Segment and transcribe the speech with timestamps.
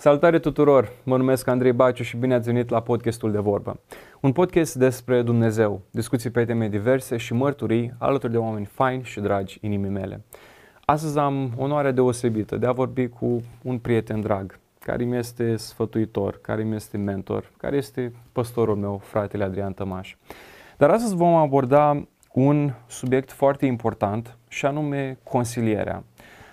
[0.00, 0.92] Salutare tuturor!
[1.02, 3.80] Mă numesc Andrei Baciu și bine ați venit la podcastul de vorbă.
[4.20, 9.20] Un podcast despre Dumnezeu, discuții pe teme diverse și mărturii alături de oameni faini și
[9.20, 10.24] dragi inimii mele.
[10.84, 16.38] Astăzi am onoarea deosebită de a vorbi cu un prieten drag, care mi este sfătuitor,
[16.40, 20.16] care mi este mentor, care este păstorul meu, fratele Adrian Tămaș.
[20.76, 26.04] Dar astăzi vom aborda un subiect foarte important și anume consilierea.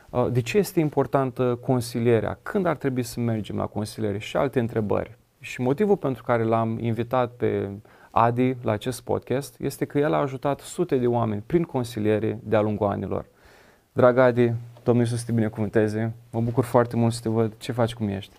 [0.09, 2.39] Uh, de ce este importantă consilierea?
[2.43, 4.17] Când ar trebui să mergem la consiliere?
[4.17, 5.17] Și alte întrebări.
[5.39, 7.69] Și motivul pentru care l-am invitat pe
[8.11, 12.61] Adi la acest podcast este că el a ajutat sute de oameni prin consiliere de-a
[12.61, 13.25] lungul anilor.
[13.91, 16.13] Drag Adi, Domnul Iisus să te binecuvânteze.
[16.31, 17.53] Mă bucur foarte mult să te văd.
[17.57, 18.35] Ce faci, cum ești?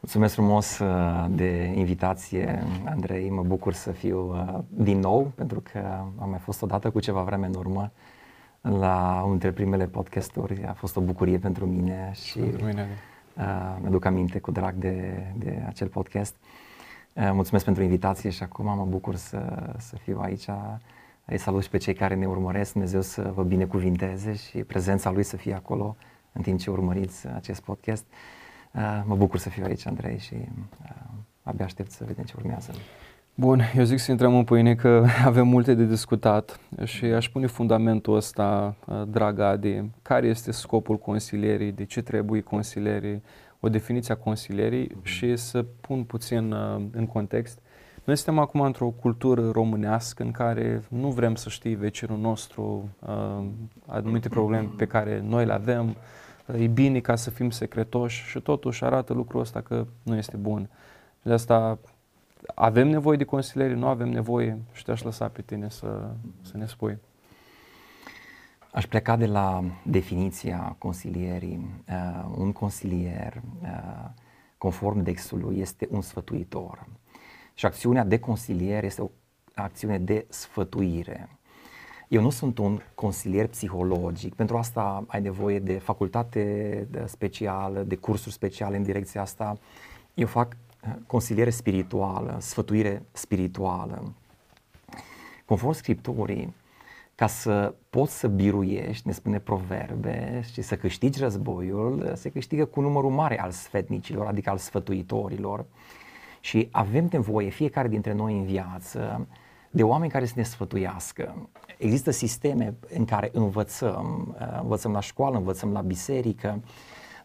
[0.00, 3.30] Mulțumesc frumos uh, de invitație, Andrei.
[3.30, 5.78] Mă bucur să fiu uh, din nou, pentru că
[6.18, 7.90] am mai fost odată cu ceva vreme în urmă
[8.68, 10.64] la unul dintre primele podcasturi.
[10.66, 12.88] A fost o bucurie pentru mine și pentru mine.
[13.36, 16.36] Uh, mi-aduc aminte cu drag de, de acel podcast.
[17.12, 20.46] Uh, mulțumesc pentru invitație și acum mă bucur să, să fiu aici.
[21.24, 25.22] Îi salut și pe cei care ne urmăresc, Dumnezeu să vă binecuvinteze și prezența Lui
[25.22, 25.96] să fie acolo
[26.32, 28.04] în timp ce urmăriți acest podcast.
[28.72, 30.90] Uh, mă bucur să fiu aici, Andrei, și uh,
[31.42, 32.72] abia aștept să vedem ce urmează.
[33.38, 37.46] Bun, eu zic să intrăm în pâine că avem multe de discutat și aș pune
[37.46, 43.22] fundamentul ăsta, uh, drag Adi, care este scopul consilierii, de ce trebuie consilierii,
[43.60, 45.02] o definiție a consilierii mm-hmm.
[45.02, 47.58] și să pun puțin uh, în context.
[48.04, 53.44] Noi suntem acum într-o cultură românească în care nu vrem să știi vecinul nostru uh,
[53.86, 55.96] anumite probleme pe care noi le avem,
[56.58, 60.68] e bine ca să fim secretoși și totuși arată lucrul ăsta că nu este bun.
[61.22, 61.78] de asta
[62.54, 66.10] avem nevoie de consiliere, nu avem nevoie și te-aș lăsa pe tine să,
[66.42, 66.98] să ne spui.
[68.72, 71.66] Aș pleca de la definiția consilierii.
[71.88, 74.08] Uh, un consilier, uh,
[74.58, 76.86] conform Dexului, este un sfătuitor.
[77.54, 79.10] Și acțiunea de consilier este o
[79.54, 81.28] acțiune de sfătuire.
[82.08, 88.34] Eu nu sunt un consilier psihologic, pentru asta ai nevoie de facultate specială, de cursuri
[88.34, 89.58] speciale în direcția asta.
[90.14, 90.56] Eu fac
[91.06, 94.12] consiliere spirituală, sfătuire spirituală.
[95.44, 96.54] Conform Scripturii,
[97.14, 102.80] ca să poți să biruiești, ne spune proverbe, și să câștigi războiul, se câștigă cu
[102.80, 105.64] numărul mare al sfetnicilor, adică al sfătuitorilor.
[106.40, 109.26] Și avem nevoie, fiecare dintre noi în viață,
[109.70, 111.48] de oameni care să ne sfătuiască.
[111.78, 116.60] Există sisteme în care învățăm, învățăm la școală, învățăm la biserică,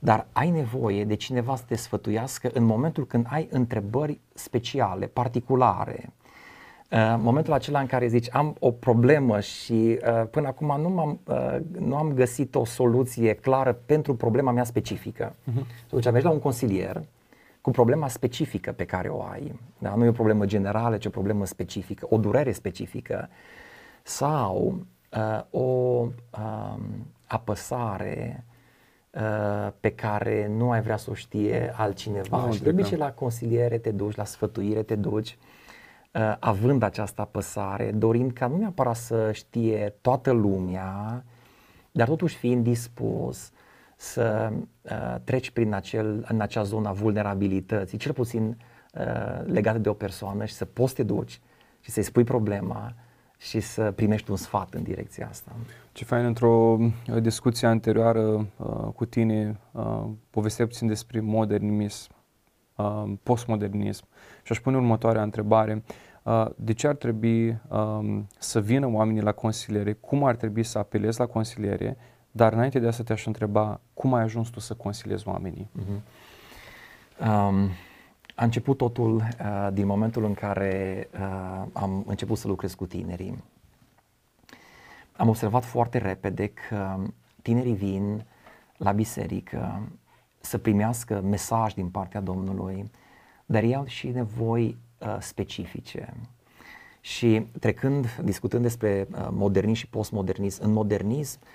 [0.03, 6.09] dar ai nevoie de cineva să te sfătuiască în momentul când ai întrebări speciale, particulare.
[6.91, 10.99] Uh, în momentul acela în care zici am o problemă și uh, până acum nu,
[10.99, 15.33] am uh, nu am găsit o soluție clară pentru problema mea specifică.
[15.33, 15.65] Uh-huh.
[15.85, 17.03] Atunci mergi la un consilier
[17.61, 19.59] cu problema specifică pe care o ai.
[19.77, 19.95] Da?
[19.95, 23.29] Nu e o problemă generală, ci o problemă specifică, o durere specifică
[24.03, 26.79] sau uh, o uh,
[27.27, 28.50] apăsare Uh,
[29.79, 32.47] pe care nu ai vrea să o știe altcineva.
[32.47, 35.37] Oh, și de obicei la consiliere te duci, la sfătuire te duci,
[36.13, 41.23] uh, având această apăsare, dorind ca nu neapărat să știe toată lumea,
[41.91, 43.51] dar totuși fiind dispus
[43.95, 44.51] să
[44.81, 48.57] uh, treci prin acel, în acea zonă a vulnerabilității, cel puțin
[48.93, 51.41] uh, legată de o persoană și să poți te duci
[51.79, 52.93] și să-i spui problema
[53.41, 55.51] și să primești un sfat în direcția asta.
[55.91, 56.77] Ce fain, într-o
[57.19, 62.11] discuție anterioară uh, cu tine, uh, povestea puțin despre modernism,
[62.75, 64.05] uh, postmodernism
[64.43, 65.83] și aș pune următoarea întrebare.
[66.23, 69.93] Uh, de ce ar trebui uh, să vină oamenii la consiliere?
[69.93, 71.97] Cum ar trebui să apelezi la consiliere?
[72.31, 75.69] Dar înainte de asta te-aș întreba, cum ai ajuns tu să consiliezi oamenii?
[75.79, 76.01] Uh-huh.
[77.27, 77.69] Um,
[78.41, 83.43] a început totul uh, din momentul în care uh, am început să lucrez cu tinerii.
[85.17, 86.97] Am observat foarte repede că
[87.41, 88.25] tinerii vin
[88.77, 89.89] la biserică
[90.39, 92.91] să primească mesaj din partea Domnului,
[93.45, 96.13] dar ei au și nevoi uh, specifice.
[97.01, 101.49] Și trecând, discutând despre uh, modernism și postmodernism, în modernism um,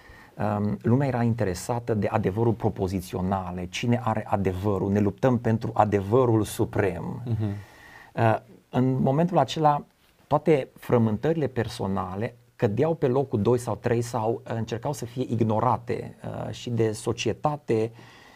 [0.81, 7.23] lumea era interesată de adevărul propoziționale, cine are adevărul, ne luptăm pentru adevărul suprem.
[7.27, 7.75] Uh-huh.
[8.15, 8.39] Uh,
[8.71, 9.85] în momentul acela,
[10.27, 16.17] toate frământările personale cădeau pe locul 2 sau 3 sau uh, încercau să fie ignorate
[16.25, 17.91] uh, și de societate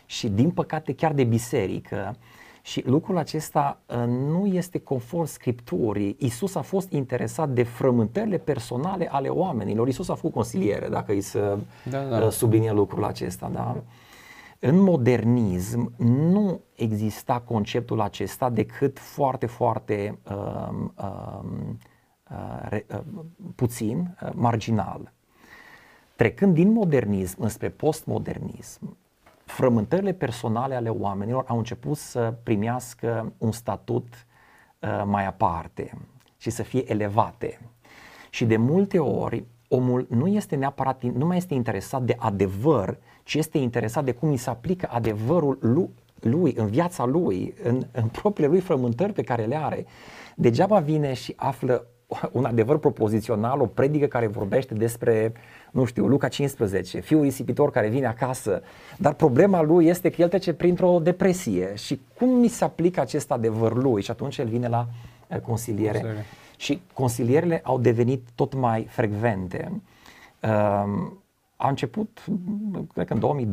[0.07, 2.17] și din păcate chiar de biserică.
[2.71, 6.17] Și lucrul acesta uh, nu este conform Scripturii.
[6.19, 9.89] Isus a fost interesat de frământările personale ale oamenilor.
[9.89, 11.59] Isus a făcut consiliere, dacă îi să
[11.91, 12.31] da, da.
[12.31, 13.51] sublinie lucrul acesta.
[13.53, 13.83] Da?
[14.59, 21.41] În modernism nu exista conceptul acesta decât foarte, foarte uh, uh,
[22.31, 23.01] uh, uh,
[23.55, 25.13] puțin, uh, marginal.
[26.17, 28.97] Trecând din modernism înspre postmodernism,
[29.51, 34.27] frământările personale ale oamenilor au început să primească un statut
[34.79, 35.99] uh, mai aparte
[36.37, 37.61] și să fie elevate.
[38.31, 43.35] Și de multe ori omul nu este neapărat, nu mai este interesat de adevăr, ci
[43.35, 48.09] este interesat de cum îi se aplică adevărul lui, lui în viața lui, în, în
[48.09, 49.87] propriile lui frământări pe care le are.
[50.37, 51.87] Degeaba vine și află
[52.33, 55.33] un adevăr propozițional, o predică care vorbește despre,
[55.71, 58.63] nu știu, Luca 15, fiul risipitor care vine acasă,
[58.99, 63.31] dar problema lui este că el trece printr-o depresie și cum mi se aplică acest
[63.31, 64.87] adevăr lui și atunci el vine la
[65.29, 65.99] uh, consiliere.
[65.99, 66.27] consiliere.
[66.57, 69.73] Și consilierile au devenit tot mai frecvente.
[70.43, 70.49] Uh,
[71.57, 72.25] a început,
[72.93, 73.49] cred că în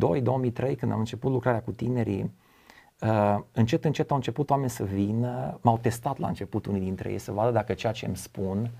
[0.72, 2.30] 2002-2003, când am început lucrarea cu tinerii,
[3.02, 7.18] Uh, încet, încet au început oameni să vină, m-au testat la început unii dintre ei
[7.18, 8.70] să vadă dacă ceea ce îmi spun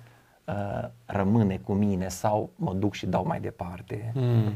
[0.44, 4.12] uh, rămâne cu mine sau mă duc și dau mai departe.
[4.14, 4.52] Mm.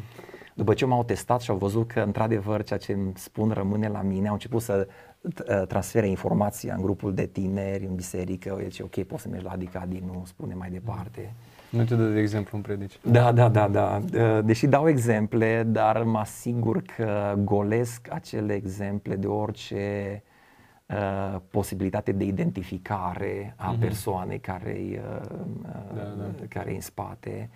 [0.55, 4.03] După ce m-au testat și au văzut că într-adevăr ceea ce îmi spun rămâne la
[4.03, 4.89] mine, au început să
[5.21, 9.45] uh, transfere informația în grupul de tineri, în biserică, eu zice, ok, poți să mergi
[9.45, 11.21] la Adicadi, nu spune mai departe.
[11.21, 11.52] Mm.
[11.73, 12.99] Nu te dă de exemplu în predici.
[13.03, 14.01] Da, da, da, da.
[14.45, 20.23] Deși dau exemple, dar mă asigur că golesc acele exemple de orice
[20.87, 23.81] uh, posibilitate de identificare a uh-huh.
[23.81, 25.29] persoanei care uh,
[25.95, 26.47] da, da.
[26.49, 27.51] care e în spate.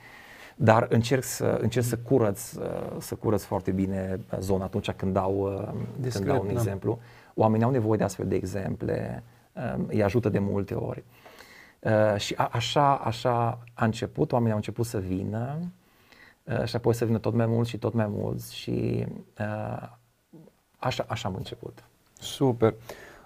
[0.57, 2.41] Dar încerc să, încerc să curăț,
[2.99, 5.65] să curăț foarte bine zona atunci când dau,
[6.01, 6.61] Discret, când dau un da.
[6.61, 6.99] exemplu.
[7.35, 9.23] Oamenii au nevoie de astfel de exemple,
[9.87, 10.99] îi ajută de multe ori.
[10.99, 11.26] Uh,
[12.17, 15.59] și a, așa, așa a început, oamenii au început să vină
[16.45, 19.07] uh, și apoi să vină tot mai mulți și tot mai mulți și
[19.39, 19.89] uh,
[20.79, 21.85] așa, așa am început.
[22.19, 22.75] Super.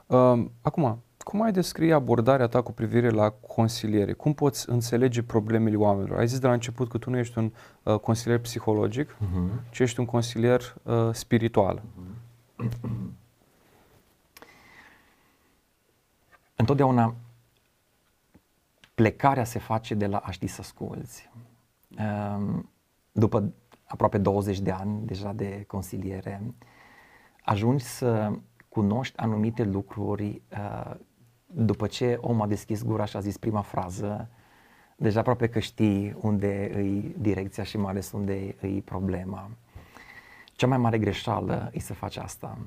[0.06, 4.12] Uh, acum, cum ai descrie abordarea ta cu privire la consiliere?
[4.12, 6.18] Cum poți înțelege problemele oamenilor?
[6.18, 7.52] Ai zis de la început că tu nu ești un
[7.82, 9.70] uh, consilier psihologic, uh-huh.
[9.70, 11.82] ci ești un consilier uh, spiritual.
[11.82, 12.68] Uh-huh.
[16.56, 17.14] Întotdeauna
[19.00, 21.30] plecarea se face de la a ști să asculți.
[21.96, 22.70] Ehm,
[23.12, 23.52] după
[23.84, 26.42] aproape 20 de ani deja de consiliere,
[27.44, 28.32] ajungi să
[28.68, 30.94] cunoști anumite lucruri eh,
[31.46, 34.28] după ce omul a deschis gura și a zis prima frază,
[34.96, 39.50] deja aproape că știi unde îi direcția și mai ales unde îi problema.
[40.52, 42.58] Cea mai mare greșeală e să faci asta.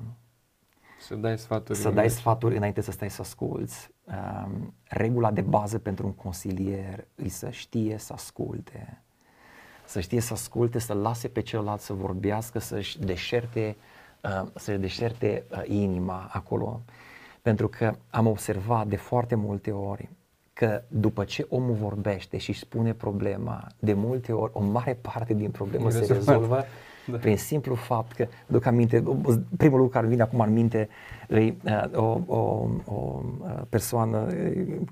[1.06, 1.78] Să dai sfaturi.
[1.78, 3.90] Să dai sfaturi înainte să stai să asculți.
[4.04, 9.02] Um, regula de bază pentru un consilier e să știe să asculte.
[9.84, 13.76] Să știe să asculte, să lase pe celălalt să vorbească, să-și deșerte,
[14.22, 16.80] uh, să-și deșerte uh, inima acolo.
[17.42, 20.08] Pentru că am observat de foarte multe ori
[20.52, 25.34] că după ce omul vorbește și își spune problema, de multe ori o mare parte
[25.34, 26.64] din problemă se rezolvă
[27.06, 27.16] da.
[27.16, 29.02] prin simplu fapt că, duc aminte,
[29.56, 30.88] primul lucru care vine acum în minte
[31.28, 34.26] e uh, o, o, o uh, persoană,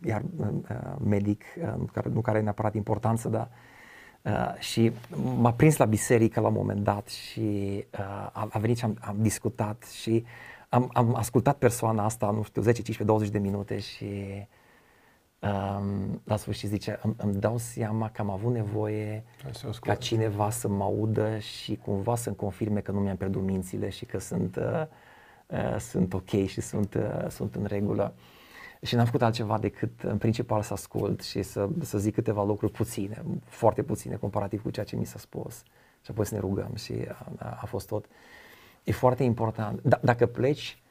[0.04, 0.46] iar uh,
[1.04, 1.44] medic,
[1.92, 3.48] care, nu care are neapărat importanță, dar
[4.22, 4.92] Uh, și
[5.36, 7.40] m-a prins la biserică la un moment dat și
[7.92, 8.00] uh,
[8.32, 10.24] a, a venit și am, am discutat și
[10.68, 14.06] am, am ascultat persoana asta, nu știu, 10, 15, 20 de minute și
[15.42, 19.24] um, la sfârșit zice, îmi, îmi dau seama că am avut nevoie
[19.80, 24.04] ca cineva să mă audă și cumva să-mi confirme că nu mi-am pierdut mințile și
[24.04, 24.86] că sunt, uh,
[25.46, 28.14] uh, sunt ok și sunt, uh, sunt în regulă.
[28.82, 32.72] Și n-am făcut altceva decât în principal să ascult și să, să zic câteva lucruri
[32.72, 35.62] puține, foarte puține comparativ cu ceea ce mi s-a spus.
[36.04, 36.94] Și apoi să ne rugăm și
[37.38, 38.04] a, a fost tot.
[38.84, 39.80] E foarte important.
[39.80, 40.82] D- dacă pleci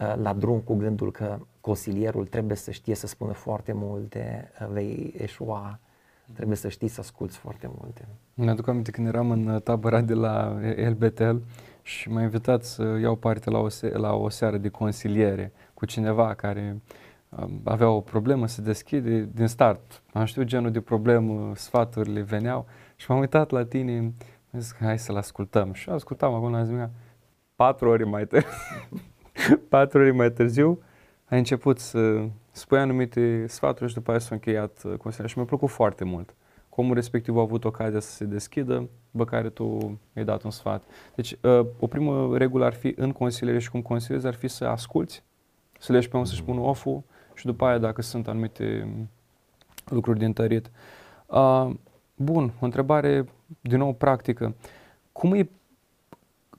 [0.00, 4.66] Uh, la drum cu gândul că consilierul trebuie să știe să spună foarte multe, uh,
[4.72, 5.78] vei eșua,
[6.34, 8.08] trebuie să știi să asculți foarte multe.
[8.34, 11.42] Mi-aduc aminte când eram în uh, tabăra de la Elbetel
[11.82, 15.86] și m-a invitat să iau parte la o, se- la o seară de consiliere cu
[15.86, 16.80] cineva care
[17.28, 20.02] um, avea o problemă să deschide din start.
[20.12, 23.98] Am știut genul de problemă, sfaturile veneau și m-am uitat la tine,
[24.52, 25.72] am zis hai să-l ascultăm.
[25.72, 26.74] Și ascultam acolo, am zis,
[27.56, 28.48] patru ori mai târziu
[29.68, 30.82] patru ori mai târziu,
[31.30, 35.46] ai început să spui anumite sfaturi și după aceea s-a încheiat uh, consilierea și mi-a
[35.46, 36.34] plăcut foarte mult.
[36.68, 40.82] Comul respectiv a avut ocazia să se deschidă, după care tu i-ai dat un sfat.
[41.14, 44.64] Deci, uh, o primă regulă ar fi în consiliere și cum consiliezi ar fi să
[44.64, 45.22] asculți,
[45.78, 47.02] să le pe unul să-și pună oful
[47.34, 48.88] și după aia dacă sunt anumite
[49.84, 50.70] lucruri din tărit.
[51.26, 51.70] Uh,
[52.14, 53.28] bun, o întrebare
[53.60, 54.54] din nou practică.
[55.12, 55.48] Cum e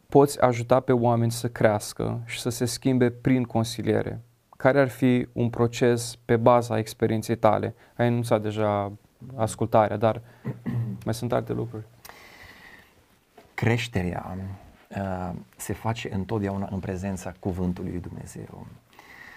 [0.07, 4.21] poți ajuta pe oameni să crească și să se schimbe prin consiliere?
[4.61, 7.75] Care ar fi un proces pe baza experienței tale?
[7.95, 8.91] Ai enunțat deja
[9.35, 10.21] ascultarea, dar
[11.05, 11.83] mai sunt alte lucruri.
[13.53, 14.37] Creșterea
[14.89, 18.67] uh, se face întotdeauna în prezența Cuvântului lui Dumnezeu.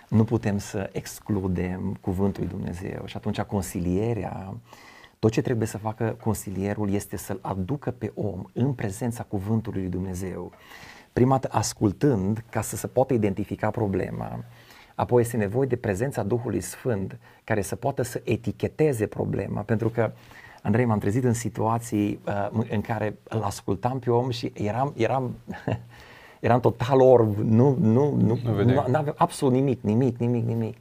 [0.08, 4.54] Nu putem să excludem Cuvântul lui Dumnezeu și atunci consilierea,
[5.18, 9.90] tot ce trebuie să facă consilierul este să-l aducă pe om în prezența Cuvântului lui
[9.90, 10.52] Dumnezeu.
[11.12, 14.44] Prima dată ascultând ca să se poată identifica problema,
[14.94, 20.12] apoi este nevoie de prezența Duhului Sfânt care să poată să eticheteze problema, pentru că
[20.64, 25.34] Andrei, m-am trezit în situații uh, în care îl ascultam pe om și eram, eram,
[26.40, 30.76] eram total orb, nu, nu, nu, nu, nu aveam absolut nimic, nimic, nimic, nimic.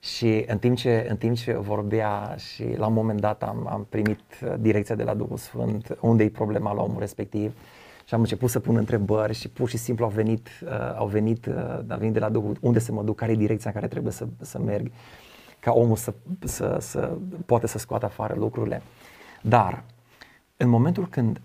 [0.00, 3.86] Și în timp ce, în timp ce vorbea și la un moment dat am, am
[3.88, 7.52] primit uh, direcția de la Duhul Sfânt, unde e problema la omul respectiv,
[8.08, 11.46] și am început să pun întrebări și pur și simplu au venit, uh, au venit,
[11.46, 11.54] uh,
[11.88, 14.12] au venit de la Duhul, unde să mă duc, care e direcția în care trebuie
[14.12, 14.90] să, să merg,
[15.60, 18.82] ca omul să, să, să poate să scoată afară lucrurile.
[19.42, 19.84] Dar
[20.56, 21.40] în momentul când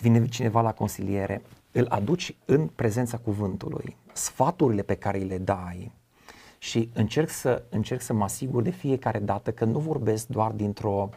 [0.00, 5.92] vine cineva la consiliere, îl aduci în prezența cuvântului, sfaturile pe care îi le dai
[6.58, 11.08] și încerc să, încerc să mă asigur de fiecare dată că nu vorbesc doar dintr-o
[11.12, 11.16] uh,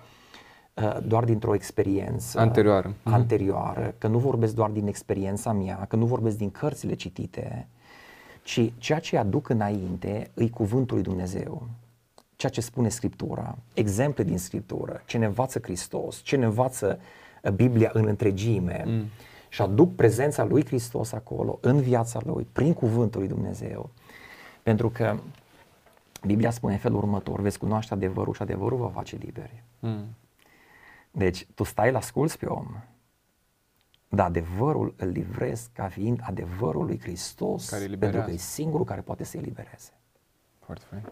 [1.08, 2.94] doar dintr-o experiență anterioară.
[3.04, 3.14] Mhm.
[3.14, 7.68] anterioară, că nu vorbesc doar din experiența mea, că nu vorbesc din cărțile citite,
[8.44, 11.68] ci ceea ce aduc înainte îi cuvântul lui Dumnezeu
[12.42, 17.52] ceea ce spune Scriptura, exemple din Scriptură, ce ne învață Hristos, ce ne învață uh,
[17.52, 19.06] Biblia în întregime mm.
[19.50, 23.90] și aduc prezența lui Hristos acolo, în viața lui, prin cuvântul lui Dumnezeu.
[24.64, 25.18] Pentru că
[26.26, 29.64] Biblia spune în felul următor, veți cunoaște adevărul și adevărul vă face liberi.
[29.80, 30.06] Mm.
[31.12, 32.68] Deci tu stai la asculți pe om,
[34.10, 39.02] dar adevărul îl livrezi ca fiind adevărul lui Hristos, care pentru că e singurul care
[39.02, 39.92] poate să elibereze.
[40.60, 41.04] Foarte fain.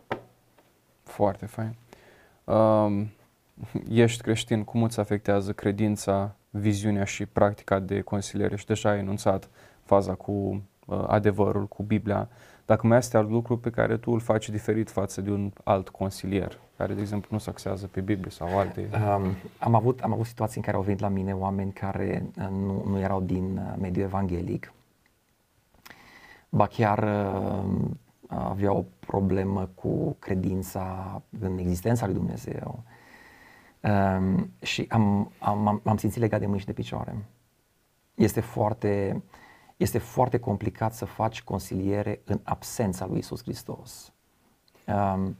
[1.03, 1.75] Foarte fain.
[2.43, 3.07] Uh,
[4.03, 8.55] ești creștin, cum îți afectează credința, viziunea și practica de consiliere?
[8.55, 9.49] Și deja ai enunțat
[9.83, 12.29] faza cu uh, adevărul, cu Biblia.
[12.65, 15.89] Dacă mai este alt lucru pe care tu îl faci diferit față de un alt
[15.89, 18.89] consilier, care, de exemplu, nu se axează pe Biblie sau alte...
[18.93, 22.47] Um, am, avut, am avut situații în care au venit la mine oameni care uh,
[22.49, 24.73] nu, nu erau din uh, mediul evanghelic,
[26.49, 27.89] ba chiar uh,
[28.27, 32.83] avea o problemă cu credința în existența lui Dumnezeu
[33.81, 37.25] um, și am, am, am simțit legat de mâini și de picioare.
[38.15, 39.23] Este foarte,
[39.77, 44.13] este foarte complicat să faci consiliere în absența lui Isus Hristos.
[44.87, 45.37] Um,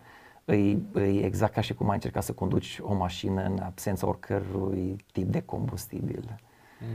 [0.53, 5.05] e, e exact ca și cum ai încercat să conduci o mașină în absența oricărui
[5.11, 6.39] tip de combustibil.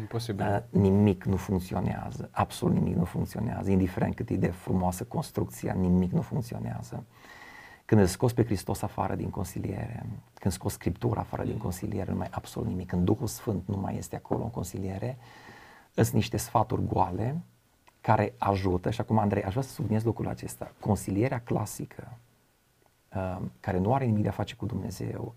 [0.00, 0.46] Imposibil.
[0.46, 6.12] Uh, nimic nu funcționează, absolut nimic nu funcționează, indiferent cât e de frumoasă construcția, nimic
[6.12, 7.04] nu funcționează.
[7.84, 12.16] Când îl scos pe Hristos afară din consiliere, când scos Scriptura afară din consiliere, nu
[12.16, 12.88] mai absolut nimic.
[12.88, 15.18] Când Duhul Sfânt nu mai este acolo în consiliere,
[15.94, 17.42] sunt niște sfaturi goale
[18.00, 22.33] care ajută, și acum Andrei, aș vrea să subliniez lucrul acesta, consilierea clasică, uh,
[23.61, 25.35] care nu are nimic de a face cu Dumnezeu,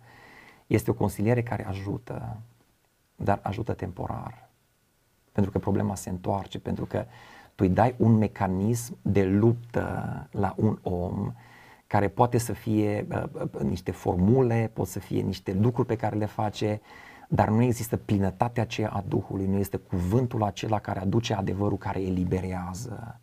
[0.67, 2.37] este o consiliere care ajută,
[3.15, 4.49] dar ajută temporar.
[5.31, 7.05] Pentru că problema se întoarce, pentru că
[7.55, 11.33] tu îi dai un mecanism de luptă la un om
[11.87, 16.15] care poate să fie uh, uh, niște formule, pot să fie niște lucruri pe care
[16.15, 16.81] le face,
[17.29, 22.01] dar nu există plinătatea aceea a Duhului, nu este cuvântul acela care aduce adevărul, care
[22.01, 23.19] eliberează.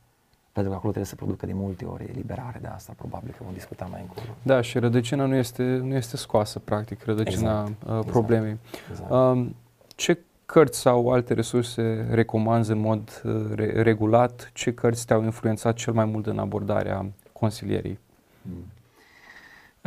[0.55, 3.53] Pentru că acolo trebuie să producă de multe ori eliberare de asta, probabil că vom
[3.53, 4.37] discuta mai încolo.
[4.43, 8.07] Da, și rădăcina nu este, nu este scoasă, practic, rădăcina exact, uh, exact.
[8.07, 8.59] problemei.
[8.91, 9.11] Exact.
[9.11, 9.57] Um,
[9.87, 14.51] ce cărți sau alte resurse recomanzi în mod uh, re- regulat?
[14.53, 17.99] Ce cărți te-au influențat cel mai mult în abordarea consilierii?
[18.43, 18.73] Hmm.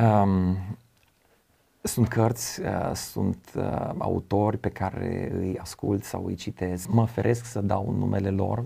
[0.06, 0.58] Um,
[1.82, 6.86] sunt cărți, uh, sunt uh, autori pe care îi ascult sau îi citez.
[6.86, 8.66] Mă feresc să dau numele lor uh,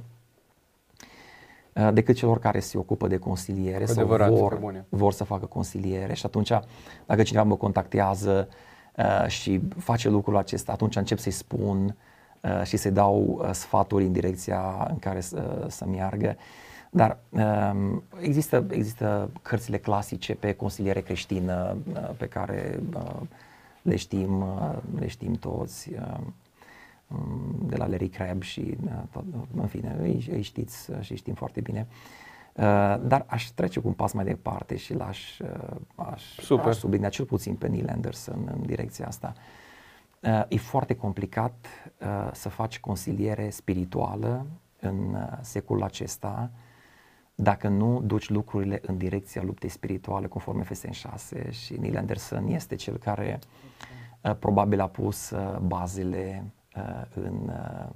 [1.93, 6.13] decât celor care se ocupă de consiliere sau vor, vor să facă consiliere.
[6.13, 6.51] Și atunci
[7.05, 8.55] dacă cineva mă contactează uh,
[8.97, 11.95] Uh, și face lucrul acesta, atunci încep să-i spun
[12.41, 16.35] uh, și să-i dau uh, sfaturi în direcția în care să, să meargă.
[16.89, 21.77] Dar um, există, există cărțile clasice pe consiliere creștină
[22.17, 22.79] pe care
[23.81, 24.45] le știm,
[24.99, 26.33] le știm toți um,
[27.59, 28.77] de la Larry Crabb și
[29.55, 31.87] în fine, îi, îi știți și știm foarte bine.
[32.53, 32.63] Uh,
[33.01, 36.67] dar aș trece cu un pas mai departe și l-aș uh, aș, Super.
[36.67, 39.33] aș sublinea cel puțin pe Neil Anderson în direcția asta.
[40.19, 41.67] Uh, e foarte complicat
[42.31, 44.45] să faci consiliere spirituală
[44.79, 46.51] în uh, secolul acesta
[47.35, 52.75] dacă nu duci lucrurile în direcția luptei spirituale conform Efeseni 6 și Neil Anderson este
[52.75, 53.39] cel care
[54.21, 56.60] uh, probabil a pus uh, bazele uh,
[57.13, 57.89] în, uh,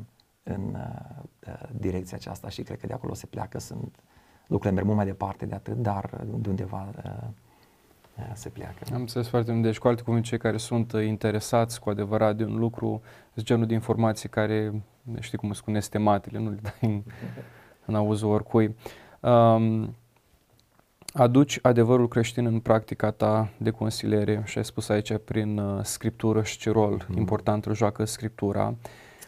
[0.44, 3.96] în uh, uh direcția aceasta și cred că de acolo se pleacă, sunt
[4.48, 7.12] lucrurile merg mult mai departe de atât, dar de undeva uh,
[8.18, 8.94] uh, se pleacă.
[8.94, 9.64] Am înțeles foarte mult.
[9.64, 13.02] Deci, cu alte cuvinte, cei care sunt interesați cu adevărat de un lucru,
[13.38, 14.84] genul de informații care,
[15.20, 17.04] știi cum spune, estematele, nu le dai în,
[17.86, 18.76] în auzul oricui.
[19.20, 19.96] Um,
[21.18, 26.44] aduci adevărul creștin în practica ta de consiliere și ai spus aici prin uh, scriptură
[26.44, 27.18] și ce rol mm.
[27.18, 28.76] important îl joacă scriptura.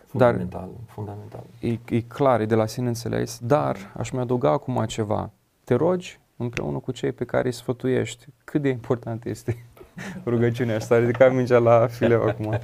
[0.05, 1.43] Fundamental, dar fundamental.
[1.59, 5.31] E, e clar, e de la sine înțeles, dar aș mai adăuga acum ceva.
[5.63, 8.25] Te rogi împreună cu cei pe care îi sfătuiești.
[8.43, 9.65] Cât de important este
[10.25, 10.99] rugăciunea asta?
[10.99, 12.59] Ridica mingea la fileu acum.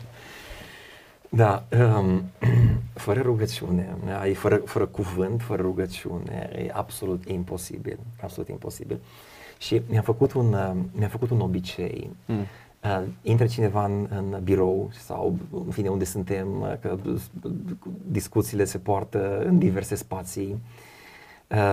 [1.35, 1.65] Da,
[1.99, 2.23] um,
[3.05, 8.99] fără rugăciune, ai fără, fără cuvânt, fără rugăciune, e absolut imposibil, absolut imposibil.
[9.57, 12.09] Și mi-a făcut un, uh, mi-a făcut un obicei.
[12.25, 12.39] Mm.
[12.83, 16.97] Uh, intră cineva în, în birou sau în fine unde suntem, uh, că
[18.07, 20.61] discuțiile se poartă în diverse spații.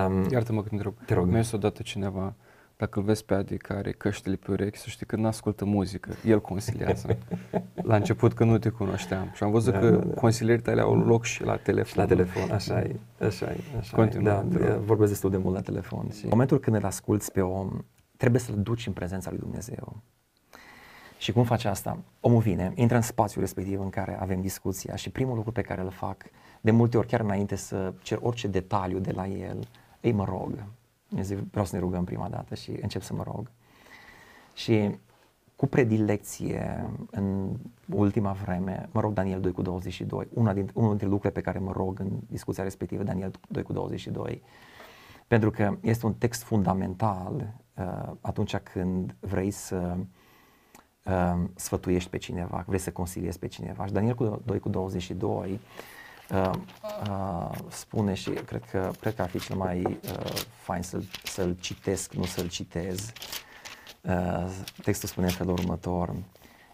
[0.07, 0.95] Um, Iartă-mă când te rog.
[1.07, 1.27] Te rog.
[1.29, 2.35] Mi-a odată cineva
[2.81, 5.65] dacă îl vezi pe Adi care are căștile pe urechi, să știi că nu ascultă
[5.65, 7.19] muzică, el consiliază.
[7.75, 10.15] la început că nu te cunoșteam și am văzut da, că da, da.
[10.15, 11.91] consilierii tale au loc și la telefon.
[11.91, 13.59] Și la telefon, așa e, așa e.
[13.79, 14.59] Așa Continuă, e.
[14.59, 16.11] Da, vorbesc destul de mult la telefon.
[16.11, 17.85] Și în momentul când îl asculți pe om,
[18.17, 20.03] trebuie să-l duci în prezența lui Dumnezeu.
[21.19, 21.99] Și cum face asta?
[22.21, 25.81] Omul vine, intră în spațiul respectiv în care avem discuția și primul lucru pe care
[25.81, 26.23] îl fac,
[26.61, 29.59] de multe ori chiar înainte să cer orice detaliu de la el,
[30.01, 30.65] îi mă rog,
[31.17, 33.51] eu zic, vreau să ne rugăm prima dată și încep să mă rog.
[34.55, 34.99] Și
[35.57, 41.07] cu predilecție în ultima vreme, mă rog Daniel 2 cu 22, una din, unul dintre
[41.07, 44.43] lucrurile pe care mă rog în discuția respectivă, Daniel 2 cu 22,
[45.27, 49.97] pentru că este un text fundamental uh, atunci când vrei să
[51.05, 53.87] uh, sfătuiești pe cineva, vrei să consiliezi pe cineva.
[53.87, 55.61] Și Daniel cu 2 cu 22
[56.33, 56.51] uh,
[57.09, 61.57] uh, spune și cred că, cred că ar fi cel mai uh, fain să-l, să-l
[61.61, 63.13] citesc, nu să-l citez.
[64.01, 64.51] Uh,
[64.83, 66.15] textul spune în felul următor.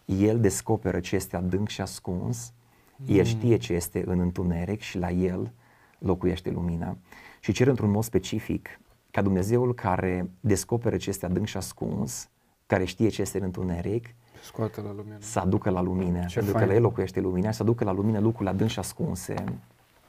[0.05, 2.53] El descoperă ce este adânc și ascuns,
[2.97, 3.17] mm.
[3.17, 5.53] el știe ce este în întuneric și la el
[5.99, 6.97] locuiește lumina.
[7.41, 12.29] Și cer într-un mod specific ca Dumnezeul care descoperă ce este adânc și ascuns,
[12.67, 14.15] care știe ce este în întuneric,
[14.47, 15.17] Scoate la lumină.
[15.19, 16.25] Să aducă la lumină.
[16.25, 16.65] Ce pentru fain.
[16.65, 19.35] că la el locuiește lumina și să aducă la lumină lucrurile adânc și ascunse.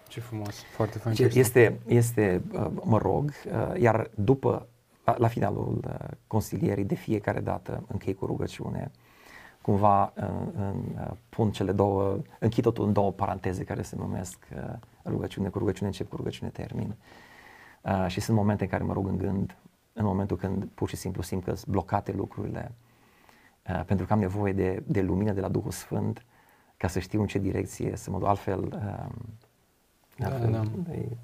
[0.07, 1.15] Ce frumos, foarte fain.
[1.33, 4.67] Este, este, uh, mă rog, uh, iar după,
[5.03, 8.91] la, la finalul uh, consilierii, de fiecare dată închei cu rugăciune,
[9.61, 10.13] cumva
[11.29, 14.47] pun cele două, închid totul în două paranteze care se numesc
[15.05, 16.95] rugăciune cu rugăciune încep cu rugăciune termin.
[18.07, 19.57] Și sunt momente în care mă rog în gând,
[19.93, 22.86] în momentul când pur și simplu simt că sunt blocate lucrurile, Uh,
[23.85, 26.25] pentru că am nevoie de, de lumină de la Duhul Sfânt
[26.77, 28.27] ca să știu în ce direcție să mă duc.
[28.27, 28.69] Altfel, uh,
[30.17, 30.63] da, altfel da.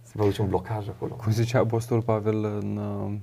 [0.01, 1.13] se va duce un blocaj acolo.
[1.13, 3.13] Cum zicea Apostolul Pavel în uh,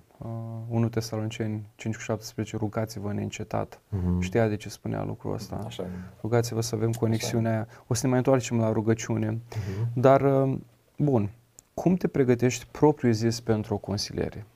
[0.69, 3.81] 1 Tesaloniceni 5 cu 17, rugați-vă neîncetat.
[3.81, 4.21] Uh-huh.
[4.21, 5.63] Știa de ce spunea lucrul ăsta.
[5.67, 5.87] Așa
[6.23, 7.67] Rugați-vă să avem conexiunea aia.
[7.87, 9.35] O să ne mai întoarcem la rugăciune.
[9.35, 9.93] Uh-huh.
[9.95, 10.59] Dar, uh,
[10.97, 11.31] bun,
[11.75, 14.47] cum te pregătești propriu zis pentru o consiliere?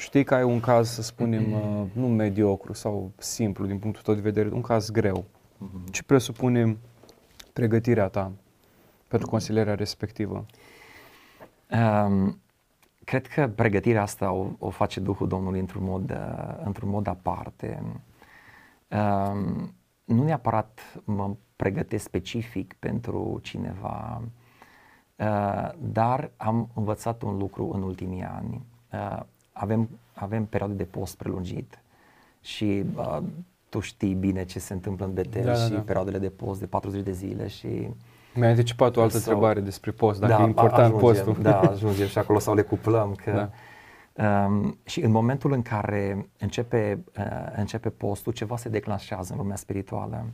[0.00, 4.14] Știi că ai un caz, să spunem, uh, nu mediocru sau simplu din punctul tău
[4.14, 5.90] de vedere, un caz greu, uh-huh.
[5.90, 6.76] ce presupune
[7.52, 8.32] pregătirea ta
[9.08, 10.46] pentru consilierea respectivă?
[11.70, 12.40] Um,
[13.04, 17.82] cred că pregătirea asta o, o face Duhul Domnului într-un mod, uh, într-un mod aparte.
[18.88, 24.22] Um, nu neapărat mă pregătesc specific pentru cineva,
[25.16, 28.66] uh, dar am învățat un lucru în ultimii ani.
[28.92, 29.20] Uh,
[29.60, 31.82] avem, avem perioade de post prelungit
[32.40, 33.18] și uh,
[33.68, 35.80] tu știi bine ce se întâmplă în Betel da, da, și da.
[35.80, 37.88] perioadele de post de 40 de zile și
[38.34, 41.42] mi-ai anticipat o altă sau, întrebare despre post, dacă da, e important ajungem, postul.
[41.42, 43.14] Da, ajungem și acolo sau le cuplăm.
[43.14, 43.50] Că,
[44.14, 44.46] da.
[44.46, 47.24] um, și în momentul în care începe, uh,
[47.56, 50.26] începe postul, ceva se declanșează în lumea spirituală.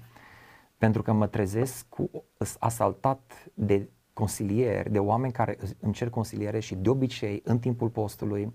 [0.78, 2.10] Pentru că mă trezesc cu
[2.58, 8.52] asaltat de consilieri, de oameni care îmi cer consiliere și de obicei în timpul postului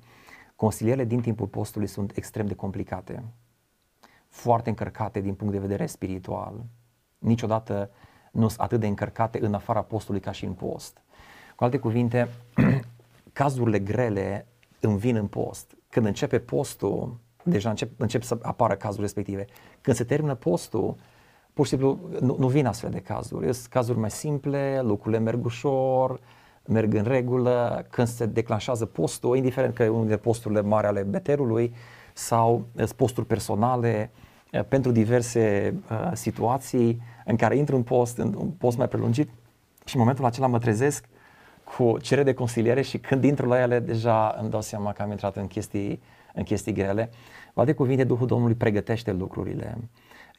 [0.61, 3.23] Consilierele din timpul postului sunt extrem de complicate,
[4.29, 6.65] foarte încărcate din punct de vedere spiritual.
[7.17, 7.89] Niciodată
[8.31, 11.01] nu sunt atât de încărcate în afara postului ca și în post.
[11.55, 12.29] Cu alte cuvinte,
[13.33, 14.47] cazurile grele
[14.79, 15.77] îmi vin în post.
[15.89, 19.45] Când începe postul, deja încep, încep să apară cazurile respective.
[19.81, 20.95] Când se termină postul,
[21.53, 23.53] pur și simplu nu, nu vin astfel de cazuri.
[23.53, 26.19] Sunt cazuri mai simple, lucrurile merg ușor,
[26.67, 31.01] merg în regulă, când se declanșează postul, indiferent că e unul dintre posturile mari ale
[31.01, 31.73] Betelului
[32.13, 34.11] sau posturi personale
[34.53, 39.29] uh, pentru diverse uh, situații în care intru în post, în un post mai prelungit
[39.85, 41.05] și în momentul acela mă trezesc
[41.63, 45.11] cu cerere de consiliere și când intru la ele deja îmi dau seama că am
[45.11, 46.01] intrat în chestii,
[46.33, 47.09] în chestii grele.
[47.53, 49.77] Cu alte cuvinte, Duhul Domnului pregătește lucrurile.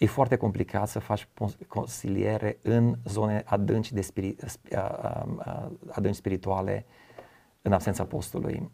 [0.03, 1.29] E foarte complicat să faci
[1.69, 4.37] consiliere în zone adânci, de spiri,
[5.91, 6.85] adânci spirituale
[7.63, 8.71] în absența postului.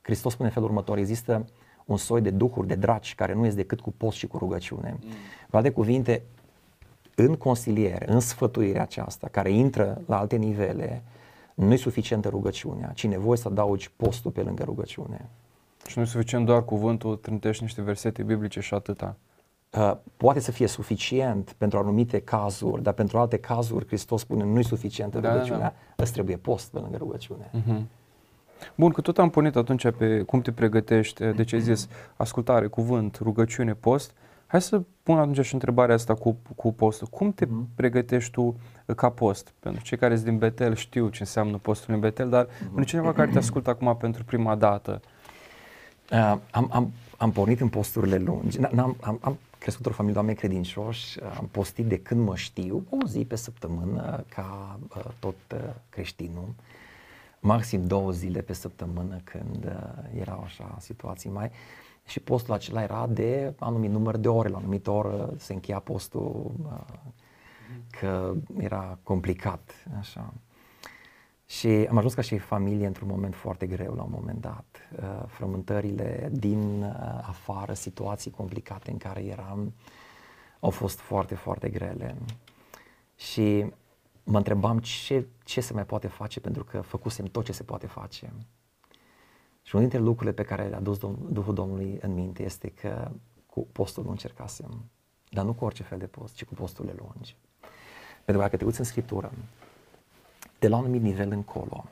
[0.00, 1.44] Hristos spune în felul următor, există
[1.84, 4.98] un soi de duhuri, de draci, care nu este decât cu post și cu rugăciune.
[5.00, 5.10] Mm.
[5.50, 6.22] Cu alte cuvinte,
[7.14, 11.02] în consiliere, în sfătuirea aceasta, care intră la alte nivele,
[11.54, 15.28] nu e suficientă rugăciunea, ci nevoie să adaugi postul pe lângă rugăciune.
[15.86, 19.16] Și nu e suficient doar cuvântul, trântești niște versete biblice și atâta.
[19.72, 24.58] Uh, poate să fie suficient pentru anumite cazuri, dar pentru alte cazuri Hristos spune nu
[24.58, 26.02] e suficientă da, rugăciunea, da, da.
[26.02, 27.50] îți trebuie post pe lângă rugăciune.
[27.54, 27.82] Uh-huh.
[28.74, 32.66] Bun, că tot am pornit atunci pe cum te pregătești, de ce ai zis ascultare,
[32.66, 34.14] cuvânt, rugăciune, post.
[34.46, 37.06] Hai să pun atunci și întrebarea asta cu, cu postul.
[37.06, 37.74] Cum te uh-huh.
[37.74, 38.56] pregătești tu
[38.96, 39.54] ca post?
[39.60, 42.58] Pentru cei care sunt din Betel știu ce înseamnă postul în Betel, dar uh-huh.
[42.58, 45.00] pentru cineva care te ascultă acum pentru prima dată.
[46.12, 48.58] Uh, am, am, am pornit în posturile lungi.
[48.60, 52.86] N-am, am, am crescut o familie de oameni credincioși, am postit de când mă știu,
[52.90, 56.54] o zi pe săptămână, ca uh, tot uh, creștinul,
[57.40, 61.50] maxim două zile pe săptămână când uh, erau așa situații mai.
[62.06, 66.52] Și postul acela era de anumit număr de ore, la anumit oră se încheia postul,
[66.62, 66.96] uh,
[68.00, 70.32] că era complicat, așa.
[71.46, 74.77] Și am ajuns ca și familie într-un moment foarte greu la un moment dat.
[74.96, 79.72] Uh, frământările din uh, afară, situații complicate în care eram,
[80.60, 82.16] au fost foarte, foarte grele.
[83.16, 83.72] Și
[84.24, 87.86] mă întrebam ce, ce se mai poate face pentru că făcusem tot ce se poate
[87.86, 88.32] face.
[89.62, 93.10] Și unul dintre lucrurile pe care le-a dus Dom- Duhul Domnului în minte este că
[93.46, 94.84] cu postul nu încercasem,
[95.30, 97.36] dar nu cu orice fel de post, ci cu posturile lungi.
[98.24, 99.32] Pentru că dacă te uiți în Scriptură,
[100.58, 101.84] de la un anumit nivel încolo,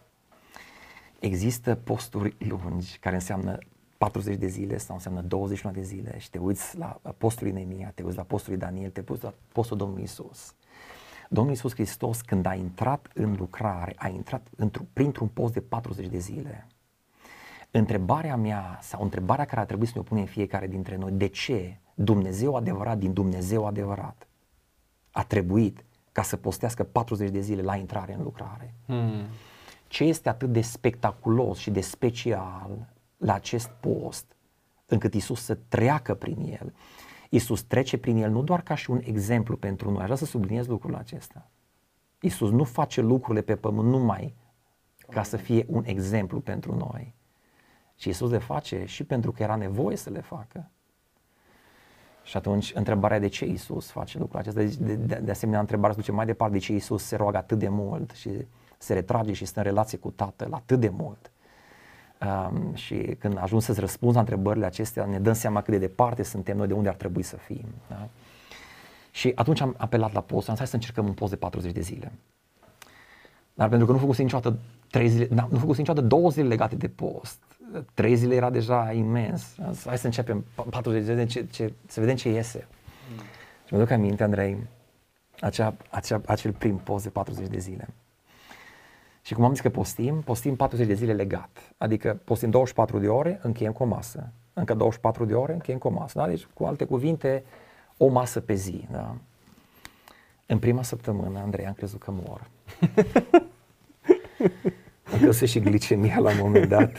[1.20, 3.59] există posturi lungi care înseamnă
[3.98, 8.02] 40 de zile sau înseamnă 21 de zile și te uiți la postul Nemia, te
[8.02, 10.55] uiți la postul Daniel, te uiți la postul Domnului Isus.
[11.29, 14.48] Domnul Isus Hristos când a intrat în lucrare, a intrat
[14.92, 16.66] printr-un post de 40 de zile.
[17.70, 21.26] Întrebarea mea sau întrebarea care ar trebui să ne o punem fiecare dintre noi, de
[21.26, 24.26] ce Dumnezeu adevărat din Dumnezeu adevărat
[25.11, 28.74] a trebuit ca să postească 40 de zile la intrare în lucrare.
[28.87, 29.26] Hmm.
[29.96, 34.37] Ce este atât de spectaculos și de special la acest post
[34.87, 36.74] încât Isus să treacă prin el.
[37.30, 40.24] Isus trece prin el nu doar ca și un exemplu pentru noi, aș vrea să
[40.24, 41.50] subliniez lucrul acesta.
[42.20, 44.35] Isus nu face lucrurile pe pământ numai
[45.11, 47.14] ca să fie un exemplu pentru noi.
[47.94, 50.70] Și Isus le face și pentru că era nevoie să le facă.
[52.22, 56.00] Și atunci întrebarea de ce Isus face lucrul acesta, de, de, de asemenea întrebarea se
[56.00, 58.30] duce mai departe, de ce Isus se roagă atât de mult și
[58.87, 61.31] se retrage și stă în relație cu Tatăl atât de mult.
[62.20, 66.22] Um, și când ajung să-ți răspunzi la întrebările acestea, ne dăm seama cât de departe
[66.22, 67.64] suntem noi de unde ar trebui să fim.
[67.88, 68.09] Da?
[69.11, 71.72] Și atunci am apelat la post, am zis hai să încercăm un post de 40
[71.72, 72.12] de zile.
[73.55, 74.59] Dar pentru că nu făcusem niciodată
[74.90, 77.38] trei zile, nu făcusem niciodată două zile legate de post,
[77.94, 79.55] trei zile era deja imens.
[79.87, 82.66] Hai să începem 40 de zile, ce, ce, să vedem ce iese.
[83.12, 83.18] Mm.
[83.66, 84.57] Și mă duc aminte, Andrei,
[85.40, 87.88] acea, acea, acel prim post de 40 de zile.
[89.27, 91.75] Și cum am zis că postim, postim 40 de zile legat.
[91.79, 94.33] Adică postim 24 de ore, încheiem cu o masă.
[94.53, 96.19] Încă 24 de ore, încheiem cu o masă.
[96.19, 96.27] Da?
[96.27, 97.45] Deci, cu alte cuvinte,
[97.97, 98.87] o masă pe zi.
[98.91, 99.17] Da?
[100.47, 102.41] În prima săptămână, Andrei, am crezut că mor.
[105.12, 106.93] am căsut și glicemia la un moment dat.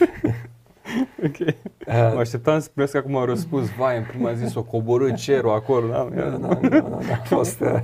[1.26, 1.38] ok.
[1.38, 1.54] Uh,
[1.86, 5.88] mă așteptam să primesc acum un răspuns, vai, în prima zi s-o coborât cerul acolo,
[5.88, 6.02] da?
[6.02, 7.60] Nu, nu, nu, nu, a fost...
[7.60, 7.80] Uh,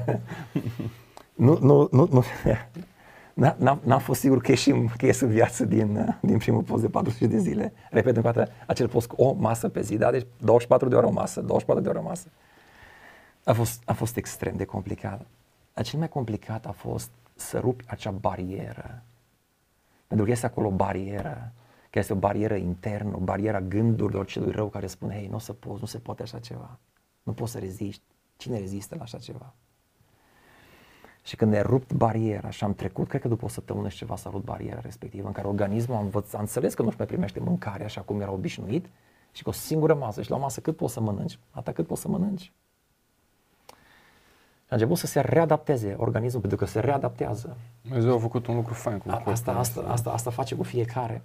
[1.35, 2.25] nu, nu, nu, nu.
[3.35, 6.83] N-am, n-am fost sigur că ieșim, că ies în viață din, uh, din primul post
[6.83, 7.73] de 40 de zile.
[7.91, 10.11] Repet încă o dată, acel post cu o masă pe zi, da?
[10.11, 12.29] Deci 24 de ore o masă, 24 de ore o masă.
[13.45, 15.27] A fost, a fost extrem de complicat.
[15.75, 19.03] Dar cel mai complicat a fost să rupi acea barieră.
[20.07, 21.53] Pentru că este acolo o barieră
[21.95, 25.35] că este o barieră internă, o barieră a gândurilor celui rău care spune, hei, nu
[25.35, 26.79] o să poți, nu se poate așa ceva,
[27.23, 28.03] nu poți să reziști,
[28.37, 29.55] cine rezistă la așa ceva?
[31.25, 34.17] Și când ne rupt bariera și am trecut, cred că după o săptămână și ceva
[34.17, 37.41] s-a rupt bariera respectivă, în care organismul a, învăț, a înțeles că nu-și mai primește
[37.41, 38.87] mâncare așa cum era obișnuit
[39.33, 42.01] și cu o singură masă și la masă cât poți să mănânci, atât cât poți
[42.01, 42.53] să mănânci.
[44.69, 47.57] început să se readapteze organismul, pentru că se readaptează.
[47.83, 51.23] Dumnezeu a făcut un lucru fain cu a, asta, asta, asta, asta face cu fiecare.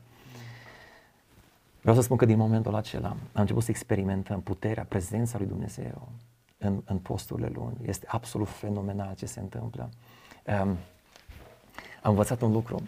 [1.82, 6.10] Vreau să spun că din momentul acela am început să experimentăm puterea, prezența lui Dumnezeu
[6.60, 7.90] în, în posturile lungi.
[7.90, 9.90] Este absolut fenomenal ce se întâmplă.
[10.46, 10.78] Um,
[12.02, 12.82] am învățat un lucru,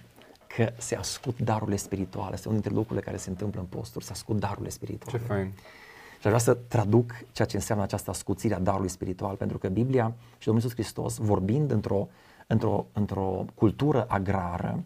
[0.55, 2.33] că se ascult darurile spirituale.
[2.33, 5.17] Este unul dintre lucrurile care se întâmplă în posturi, se ascult darurile spirituale.
[5.17, 5.51] Ce fain.
[6.19, 9.69] Și aș vrea să traduc ceea ce înseamnă această ascuțire a darului spiritual, pentru că
[9.69, 12.07] Biblia și Domnul Iisus Hristos, vorbind într-o,
[12.47, 14.83] într-o, într-o cultură agrară,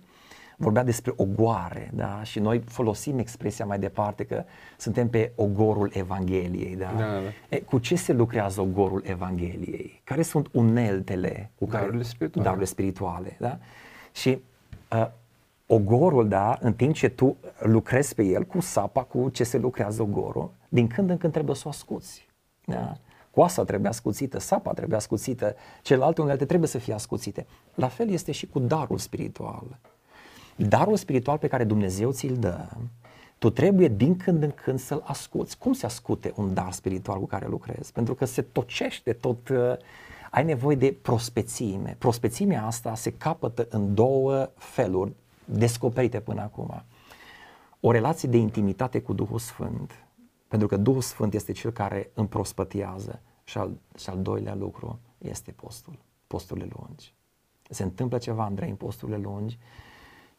[0.58, 2.24] vorbea despre ogoare, da?
[2.24, 4.44] Și noi folosim expresia mai departe că
[4.78, 6.94] suntem pe ogorul Evangheliei, da?
[6.98, 7.56] da, da.
[7.56, 10.02] E, cu ce se lucrează ogorul Evangheliei?
[10.04, 12.48] Care sunt uneltele cu darurile care, spirituale.
[12.48, 13.58] darurile spirituale, da?
[14.12, 14.42] Și
[14.92, 15.08] uh,
[15.68, 20.02] ogorul, da, în timp ce tu lucrezi pe el cu sapa, cu ce se lucrează
[20.02, 22.28] ogorul, din când în când trebuie să o ascuți.
[22.66, 22.98] Da?
[23.32, 27.46] Coasa trebuie ascuțită, sapa trebuie ascuțită, celelalte unelte trebuie să fie ascuțite.
[27.74, 29.80] La fel este și cu darul spiritual.
[30.56, 32.68] Darul spiritual pe care Dumnezeu ți-l dă,
[33.38, 35.58] tu trebuie din când în când să-l ascuți.
[35.58, 37.92] Cum se ascute un dar spiritual cu care lucrezi?
[37.92, 39.74] Pentru că se tocește tot, uh,
[40.32, 41.96] ai nevoie de prospețime.
[42.00, 45.14] Prospețimea asta se capătă în două feluri
[45.46, 46.84] descoperite până acum.
[47.80, 49.92] O relație de intimitate cu Duhul Sfânt,
[50.48, 55.52] pentru că Duhul Sfânt este cel care împrospătează și al, și al doilea lucru este
[55.52, 57.14] postul, posturile lungi.
[57.70, 59.58] Se întâmplă ceva, Andrei, în posturile lungi,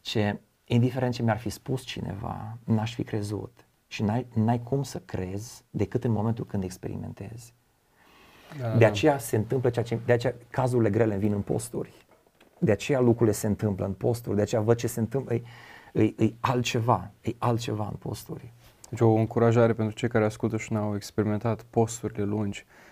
[0.07, 3.67] ce, indiferent ce mi-ar fi spus cineva, n-aș fi crezut.
[3.87, 7.53] Și n-ai, n-ai cum să crezi decât în momentul când experimentezi.
[8.59, 8.85] Da, de da.
[8.85, 12.05] aceea se întâmplă ceea ce, de aceea cazurile grele vin în posturi.
[12.59, 15.43] De aceea lucrurile se întâmplă în posturi, de aceea văd ce se întâmplă, e,
[15.91, 18.53] e, e altceva, e altceva în posturi.
[18.89, 22.86] Deci o încurajare pentru cei care ascultă și n-au experimentat posturile lungi, uh,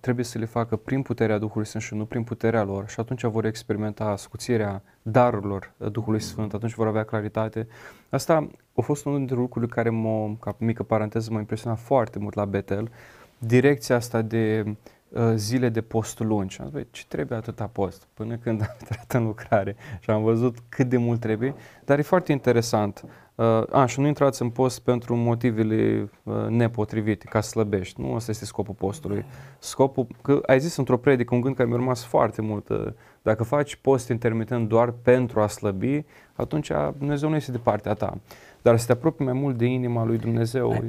[0.00, 3.24] trebuie să le facă prin puterea Duhului Sfânt și nu prin puterea lor și atunci
[3.24, 7.66] vor experimenta ascuțirea darurilor Duhului Sfânt, atunci vor avea claritate.
[8.08, 12.34] Asta a fost unul dintre lucrurile care mă, ca mică paranteză, m-a impresionat foarte mult
[12.34, 12.90] la Betel,
[13.38, 14.72] direcția asta de uh,
[15.10, 16.60] Uh, zile de post lungi.
[16.60, 18.06] Am zis, ce trebuie atâta post?
[18.14, 21.54] Până când am intrat în lucrare și am văzut cât de mult trebuie,
[21.84, 23.04] dar e foarte interesant.
[23.38, 28.00] Uh, a, și nu intrați în post pentru motivele uh, nepotrivite, ca slăbești.
[28.00, 29.24] Nu ăsta este scopul postului.
[29.58, 32.68] Scopul, că ai zis într-o predică un gând care mi-a rămas foarte mult.
[32.68, 32.86] Uh,
[33.22, 38.18] dacă faci post intermitent doar pentru a slăbi, atunci Dumnezeu nu este de partea ta.
[38.62, 40.84] Dar să te apropii mai mult de inima lui Dumnezeu.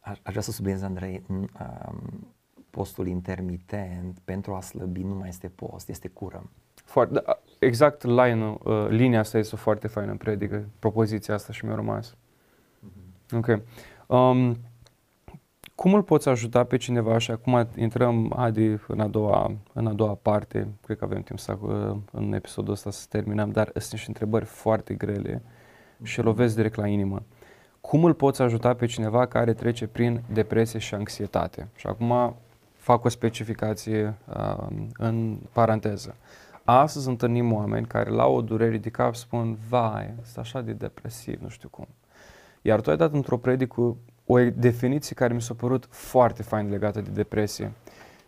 [0.00, 1.48] Aș vrea să subliniez, Andrei, um,
[2.70, 6.50] postul intermitent pentru a slăbi nu mai este post, este cură.
[6.88, 11.64] Foarte, da, exact line, uh, linia asta este foarte faină în predică, propoziția asta și
[11.64, 12.14] mi-a rămas.
[12.14, 13.36] Mm-hmm.
[13.36, 13.60] Ok.
[14.06, 14.56] Um,
[15.74, 19.92] cum îl poți ajuta pe cineva și acum intrăm, Adi, în a doua, în a
[19.92, 23.92] doua parte, cred că avem timp să, uh, în episodul ăsta să terminăm, dar sunt
[23.92, 26.02] niște întrebări foarte grele mm-hmm.
[26.02, 27.22] și lovesc direct la inimă.
[27.80, 31.68] Cum îl poți ajuta pe cineva care trece prin depresie și anxietate?
[31.76, 32.36] Și acum
[32.76, 36.14] fac o specificație uh, în paranteză.
[36.70, 41.40] Astăzi întâlnim oameni care la o durere de cap spun, vai, sunt așa de depresiv,
[41.40, 41.88] nu știu cum.
[42.62, 47.00] Iar tu ai dat într-o predică o definiție care mi s-a părut foarte fain legată
[47.00, 47.72] de depresie.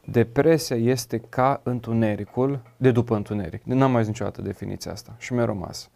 [0.04, 3.62] Depresia este ca întunericul de după întuneric.
[3.64, 5.90] N-am mai zis niciodată definiția asta și mi-a rămas.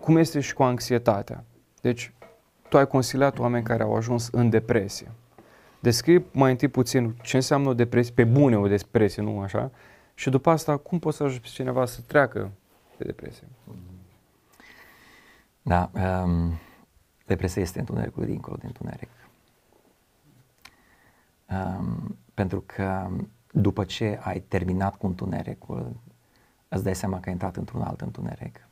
[0.00, 1.44] Cum este și cu anxietatea.
[1.80, 2.12] Deci,
[2.68, 5.10] tu ai consiliat oameni care au ajuns în depresie.
[5.80, 9.70] Descrie mai întâi puțin ce înseamnă o depresie, pe bune o depresie, nu așa?
[10.22, 12.50] Și după asta, cum poți să ajuți cineva să treacă
[12.96, 13.46] de depresie?
[15.62, 16.52] Da, um,
[17.26, 19.08] depresia este întunericul dincolo de întuneric.
[21.50, 23.10] Um, pentru că
[23.52, 25.96] după ce ai terminat cu întunericul,
[26.68, 28.68] îți dai seama că ai intrat într-un alt întuneric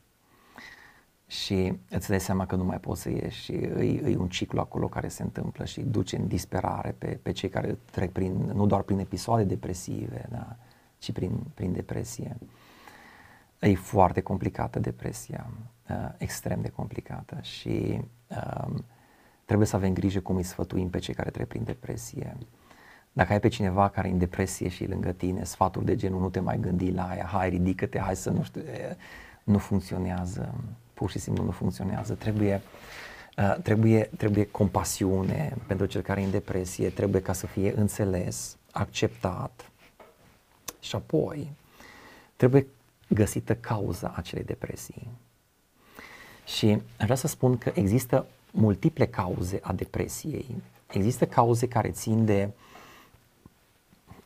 [1.27, 4.61] și îți dai seama că nu mai poți să ieși și e, e un ciclu
[4.61, 8.67] acolo care se întâmplă și duce în disperare pe, pe cei care trec prin, nu
[8.67, 10.57] doar prin episoade depresive, da,
[11.01, 12.37] ci prin, prin depresie.
[13.59, 15.51] E foarte complicată depresia,
[15.91, 18.75] uh, extrem de complicată și uh,
[19.45, 22.37] trebuie să avem grijă cum îi sfătuim pe cei care trec prin depresie.
[23.13, 26.31] Dacă ai pe cineva care e în depresie și lângă tine, sfaturi de genul nu
[26.31, 28.63] te mai gândi la aia, hai ridică-te, hai să nu știu,
[29.45, 30.55] nu funcționează
[30.95, 32.15] pur și simplu nu funcționează.
[32.15, 32.61] Trebuie,
[33.39, 38.57] uh, trebuie, trebuie compasiune pentru cel care e în depresie, trebuie ca să fie înțeles,
[38.71, 39.71] acceptat
[40.81, 41.53] și apoi
[42.37, 42.67] trebuie
[43.09, 45.09] găsită cauza acelei depresii.
[46.45, 50.47] Și vreau să spun că există multiple cauze a depresiei.
[50.87, 52.51] Există cauze care țin de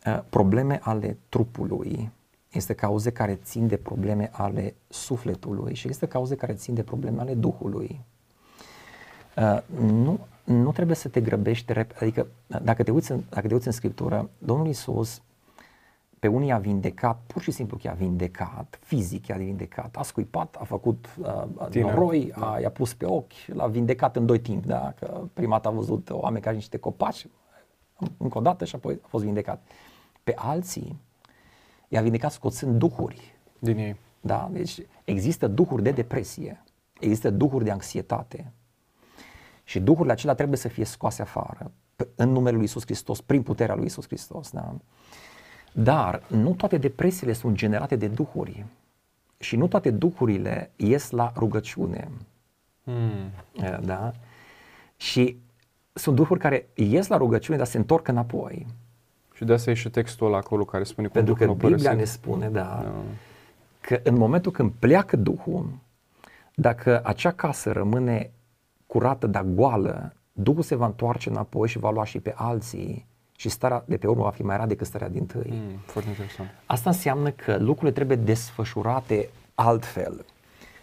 [0.06, 2.10] uh, probleme ale trupului,
[2.54, 7.20] Este cauze care țin de probleme ale sufletului și este cauze care țin de probleme
[7.20, 8.00] ale Duhului.
[9.36, 12.26] Uh, nu, nu trebuie să te grăbești, adică
[12.62, 15.22] dacă te uiți în, dacă te uiți în Scriptură, Domnul Isus
[16.24, 20.56] pe unii a vindecat, pur și simplu că a vindecat, fizic a vindecat, a scuipat,
[20.60, 22.60] a făcut uh, noroi, a, da.
[22.60, 24.94] i-a pus pe ochi, l-a vindecat în doi timp, da?
[24.98, 27.26] că prima dată a văzut oameni care niște copaci,
[28.16, 29.62] încă o dată și apoi a fost vindecat.
[30.22, 31.00] Pe alții
[31.88, 33.36] i-a vindecat scoțând duhuri.
[33.58, 33.96] Din ei.
[34.20, 34.48] Da?
[34.52, 36.62] Deci există duhuri de depresie,
[37.00, 38.52] există duhuri de anxietate
[39.64, 41.70] și duhurile acelea trebuie să fie scoase afară
[42.14, 44.50] în numele lui Isus Hristos, prin puterea lui Isus Hristos.
[44.50, 44.76] Da?
[45.76, 48.64] Dar nu toate depresiile sunt generate de duhuri
[49.38, 52.08] și nu toate duhurile ies la rugăciune.
[52.84, 53.30] Hmm.
[53.84, 54.12] Da?
[54.96, 55.38] Și
[55.92, 58.66] sunt duhuri care ies la rugăciune, dar se întorc înapoi.
[59.34, 61.98] Și de asta e și textul ăla acolo care spune cum Pentru că Biblia părăsit.
[61.98, 62.92] ne spune, da, da,
[63.80, 65.68] că în momentul când pleacă Duhul,
[66.54, 68.30] dacă acea casă rămâne
[68.86, 73.48] curată, dar goală, Duhul se va întoarce înapoi și va lua și pe alții și
[73.48, 75.50] starea de pe urmă va fi mai rea decât starea din tâi.
[75.50, 76.48] Mm, foarte interesant.
[76.66, 80.24] Asta înseamnă că lucrurile trebuie desfășurate altfel.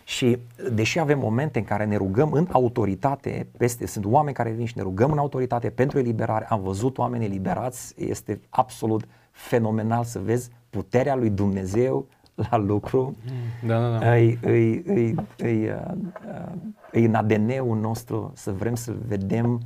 [0.04, 0.38] Și
[0.72, 4.74] deși avem momente în care ne rugăm în autoritate, peste, sunt oameni care vin și
[4.76, 10.50] ne rugăm în autoritate pentru eliberare, am văzut oameni eliberați, este absolut fenomenal să vezi
[10.70, 12.08] puterea lui Dumnezeu
[12.50, 13.16] la lucru.
[13.66, 14.14] Da, da, da.
[14.14, 15.76] Îi, îi, îi, îi, îi,
[16.92, 19.62] îi în ADN-ul nostru să vrem să vedem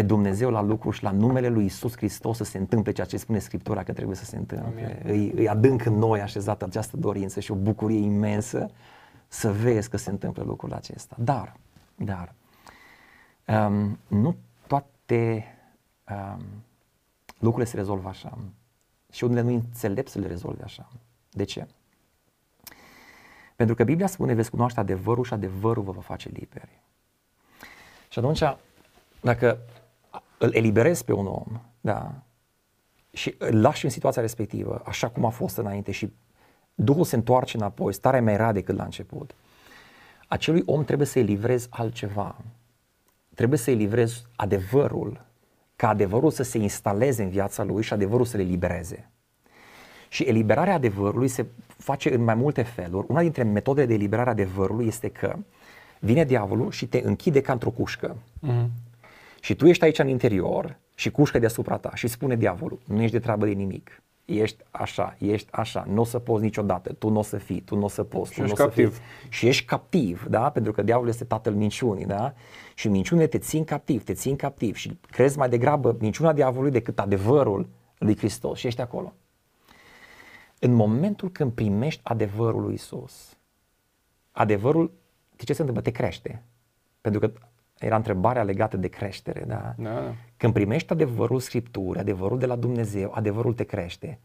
[0.00, 3.16] pe Dumnezeu la lucru și la numele lui Isus Hristos să se întâmple ceea ce
[3.16, 5.02] spune Scriptura că trebuie să se întâmple.
[5.04, 8.70] Îi, îi adânc în noi așezată această dorință și o bucurie imensă
[9.28, 11.16] să vezi că se întâmplă lucrul acesta.
[11.18, 11.56] Dar,
[11.94, 12.34] dar,
[13.46, 14.36] um, nu
[14.66, 15.44] toate
[16.10, 16.42] um,
[17.38, 18.38] lucrurile se rezolvă așa.
[19.12, 20.88] Și unele nu înțelept să le rezolve așa.
[21.30, 21.66] De ce?
[23.56, 26.80] Pentru că Biblia spune, veți cunoaște adevărul și adevărul vă va face liberi.
[28.08, 28.42] Și atunci,
[29.20, 29.58] dacă
[30.42, 32.22] îl eliberezi pe un om, da,
[33.12, 36.12] și îl lași în situația respectivă, așa cum a fost înainte și
[36.82, 39.34] Duhul se întoarce înapoi, starea mai rea decât la început.
[40.28, 42.36] Acelui om trebuie să-i livrezi altceva.
[43.34, 45.24] Trebuie să-i livrezi adevărul,
[45.76, 49.10] ca adevărul să se instaleze în viața lui și adevărul să le libereze.
[50.08, 53.06] Și eliberarea adevărului se face în mai multe feluri.
[53.08, 55.36] Una dintre metodele de eliberare a adevărului este că
[55.98, 58.16] vine diavolul și te închide ca într-o cușcă.
[58.16, 58.66] Mm-hmm.
[59.40, 63.12] Și tu ești aici în interior și cușcă deasupra ta și spune diavolul, nu ești
[63.12, 64.02] de treabă de nimic
[64.38, 67.76] ești așa, ești așa, nu o să poți niciodată, tu nu o să fii, tu
[67.76, 68.94] nu o să poți, și tu nu o să captiv.
[68.94, 69.02] fii.
[69.28, 70.50] Și ești captiv, da?
[70.50, 72.34] Pentru că diavolul este tatăl minciunii, da?
[72.74, 76.98] Și minciunile te țin captiv, te țin captiv și crezi mai degrabă minciuna diavolului decât
[76.98, 79.14] adevărul lui Hristos și ești acolo.
[80.58, 83.36] În momentul când primești adevărul lui Isus,
[84.32, 84.92] adevărul,
[85.36, 85.84] ce se întâmplă?
[85.84, 86.42] Te crește.
[87.00, 87.32] Pentru că
[87.80, 89.74] era întrebarea legată de creștere, da?
[89.76, 90.14] da, da.
[90.36, 94.18] Când primești adevărul Scripturii, adevărul de la Dumnezeu, adevărul te crește.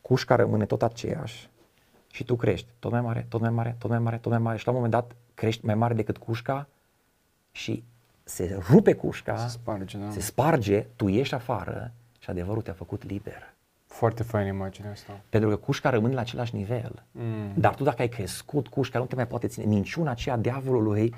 [0.00, 1.48] Cușca rămâne tot aceeași
[2.10, 4.58] și tu crești tot mai mare, tot mai mare, tot mai mare, tot mai mare
[4.58, 6.68] și la un moment dat crești mai mare decât cușca
[7.52, 7.84] și
[8.24, 10.10] se rupe cușca, se sparge, da.
[10.10, 13.54] se sparge, tu ieși afară și adevărul te-a făcut liber.
[13.86, 15.20] Foarte fain imaginea asta.
[15.28, 17.02] Pentru că cușca rămâne la același nivel.
[17.10, 17.52] Mm.
[17.54, 19.64] Dar tu dacă ai crescut, cușca nu te mai poate ține.
[19.66, 21.14] Minciuna aceea diavolului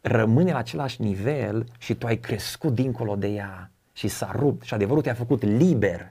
[0.00, 4.74] rămâne la același nivel și tu ai crescut dincolo de ea și s-a rupt și
[4.74, 6.10] adevărul te-a făcut liber.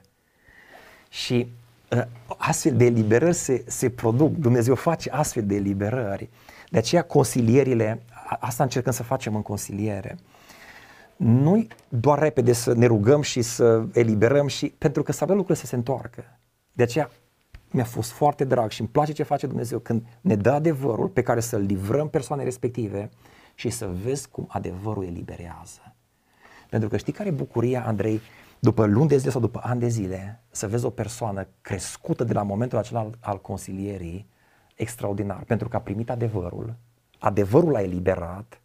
[1.08, 1.48] Și
[1.90, 2.02] uh,
[2.36, 6.28] astfel de eliberări se, se produc, Dumnezeu face astfel de eliberări.
[6.70, 8.02] De aceea consilierile,
[8.40, 10.18] asta încercăm să facem în consiliere.
[11.16, 15.64] Nu doar repede să ne rugăm și să eliberăm și pentru că să avem lucrurile
[15.64, 16.38] să se întoarcă.
[16.72, 17.10] De aceea
[17.70, 21.22] mi-a fost foarte drag și îmi place ce face Dumnezeu când ne dă adevărul pe
[21.22, 23.10] care să-l livrăm persoane respective
[23.58, 25.94] și să vezi cum adevărul eliberează.
[26.70, 28.20] Pentru că știi care e bucuria, Andrei,
[28.58, 32.32] după luni de zile sau după ani de zile, să vezi o persoană crescută de
[32.32, 34.26] la momentul acela al, al consilierii,
[34.74, 36.74] extraordinar, pentru că a primit adevărul,
[37.18, 38.60] adevărul l-a eliberat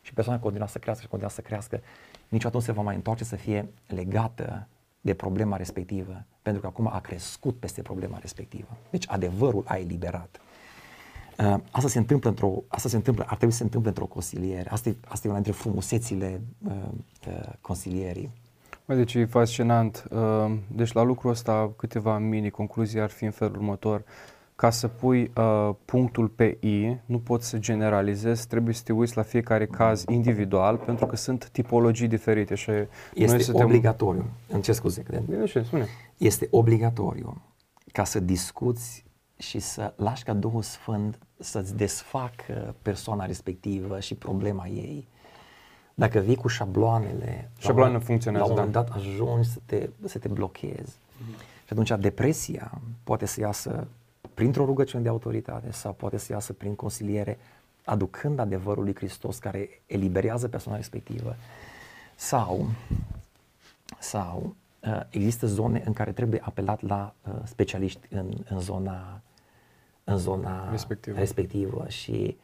[0.00, 1.80] și persoana continuă să crească și continuă să crească,
[2.28, 4.68] niciodată nu se va mai întoarce să fie legată
[5.00, 8.76] de problema respectivă, pentru că acum a crescut peste problema respectivă.
[8.90, 10.40] Deci adevărul a eliberat.
[11.38, 14.70] Uh, asta se întâmplă într-o, asta se întâmplă, ar trebui să se întâmple într-o consiliere.
[14.70, 16.72] Asta e, asta e una dintre frumusețile uh,
[17.28, 18.30] uh, consilierii.
[18.86, 20.04] Bă, deci e fascinant.
[20.10, 24.04] Uh, deci la lucrul ăsta câteva mini-concluzii ar fi în felul următor.
[24.54, 29.16] Ca să pui uh, punctul pe I, nu poți să generalizezi, trebuie să te uiți
[29.16, 32.54] la fiecare caz individual, pentru că sunt tipologii diferite.
[32.54, 32.70] Și
[33.14, 34.54] este noi obligatoriu, te...
[34.54, 35.02] îmi cer scuze.
[35.26, 35.86] Bine, ce spune.
[36.16, 37.42] Este obligatoriu
[37.92, 39.04] ca să discuți
[39.38, 45.08] și să lași ca Duhul Sfânt să-ți desfacă persoana respectivă și problema ei.
[45.94, 48.82] Dacă vii cu șabloanele, șabloanele funcționează, la un moment da.
[48.82, 50.92] dat ajungi să te, să te blochezi.
[50.92, 51.40] Mm-hmm.
[51.66, 53.86] Și atunci depresia poate să iasă
[54.34, 57.38] printr-o rugăciune de autoritate sau poate să iasă prin consiliere,
[57.84, 61.36] aducând adevărul lui Hristos care eliberează persoana respectivă.
[62.14, 62.68] Sau,
[63.98, 69.20] sau uh, există zone în care trebuie apelat la uh, specialiști în, în zona
[70.08, 72.36] în zona respectivă, respectivă și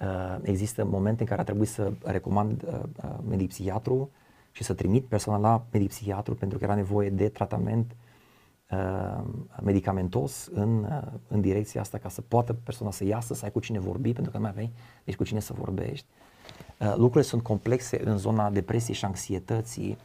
[0.00, 4.10] uh, există momente în care a trebuit să recomand uh, uh, medipsiatru
[4.50, 7.96] și să trimit persoana la medipsiatru pentru că era nevoie de tratament
[8.70, 9.24] uh,
[9.62, 13.60] medicamentos în, uh, în direcția asta ca să poată persoana să iasă, să ai cu
[13.60, 14.72] cine vorbi, pentru că nu mai aveai
[15.04, 16.06] nici cu cine să vorbești.
[16.78, 19.98] Uh, lucrurile sunt complexe în zona depresiei și anxietății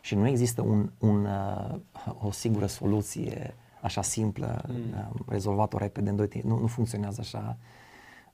[0.00, 1.74] și nu există un, un, uh,
[2.20, 3.54] o singură soluție
[3.84, 5.24] așa simplă, mm.
[5.28, 7.56] rezolvat-o repede în 2 nu, nu funcționează așa.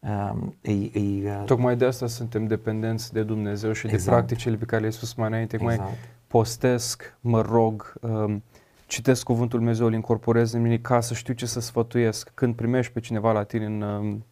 [0.01, 4.05] Um, e, e, uh, Tocmai de asta suntem dependenți de Dumnezeu și exact.
[4.05, 5.79] de practicile pe care le-ai spus mai înainte, exact.
[5.79, 5.89] mai
[6.27, 8.43] postesc, mă rog, um,
[8.87, 12.31] citesc cuvântul Dumnezeu, îl incorporez în mine ca să știu ce să sfătuiesc.
[12.35, 14.25] Când primești pe cineva la tine în, um,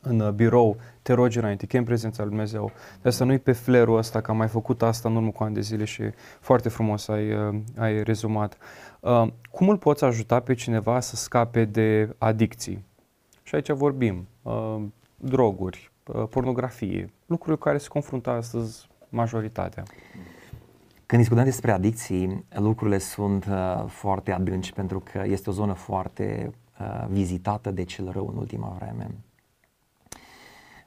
[0.00, 2.70] în uh, birou, te rogi înainte, chem prezența lui Dumnezeu.
[3.02, 5.54] De asta nu-i pe flerul ăsta, că am mai făcut asta în urmă cu ani
[5.54, 6.02] de zile și
[6.40, 8.56] foarte frumos ai, uh, ai rezumat.
[9.00, 12.84] Uh, cum îl poți ajuta pe cineva să scape de adicții?
[13.42, 14.82] Și aici vorbim uh,
[15.16, 19.82] droguri, uh, pornografie, lucruri cu care se confruntă astăzi majoritatea.
[21.06, 26.50] Când discutăm despre adicții, lucrurile sunt uh, foarte adânci pentru că este o zonă foarte
[26.80, 29.10] uh, vizitată de cel rău în ultima vreme.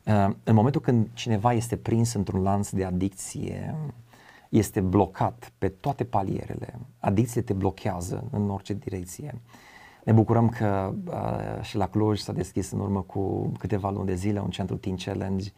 [0.05, 3.75] Uh, în momentul când cineva este prins într-un lanț de adicție,
[4.53, 6.79] este blocat pe toate palierele.
[6.99, 9.41] Adicție te blochează în orice direcție.
[10.03, 14.15] Ne bucurăm că uh, și la Cluj s-a deschis în urmă cu câteva luni de
[14.15, 15.49] zile un centru Teen Challenge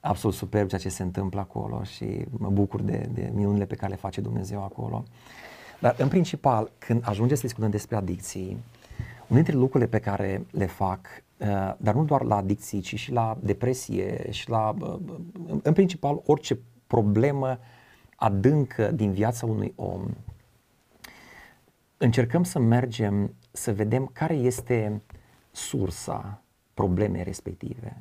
[0.00, 3.90] absolut superb ceea ce se întâmplă acolo și mă bucur de, de minunile pe care
[3.90, 5.04] le face Dumnezeu acolo.
[5.80, 8.48] Dar în principal, când ajunge să discutăm despre adicții,
[9.28, 13.12] unul dintre lucrurile pe care le fac, uh, dar nu doar la adicții, ci și
[13.12, 14.96] la depresie și la, uh,
[15.62, 17.58] în principal, orice problemă
[18.16, 20.06] adâncă din viața unui om,
[21.96, 25.02] încercăm să mergem să vedem care este
[25.50, 26.42] sursa
[26.74, 27.96] problemei respective,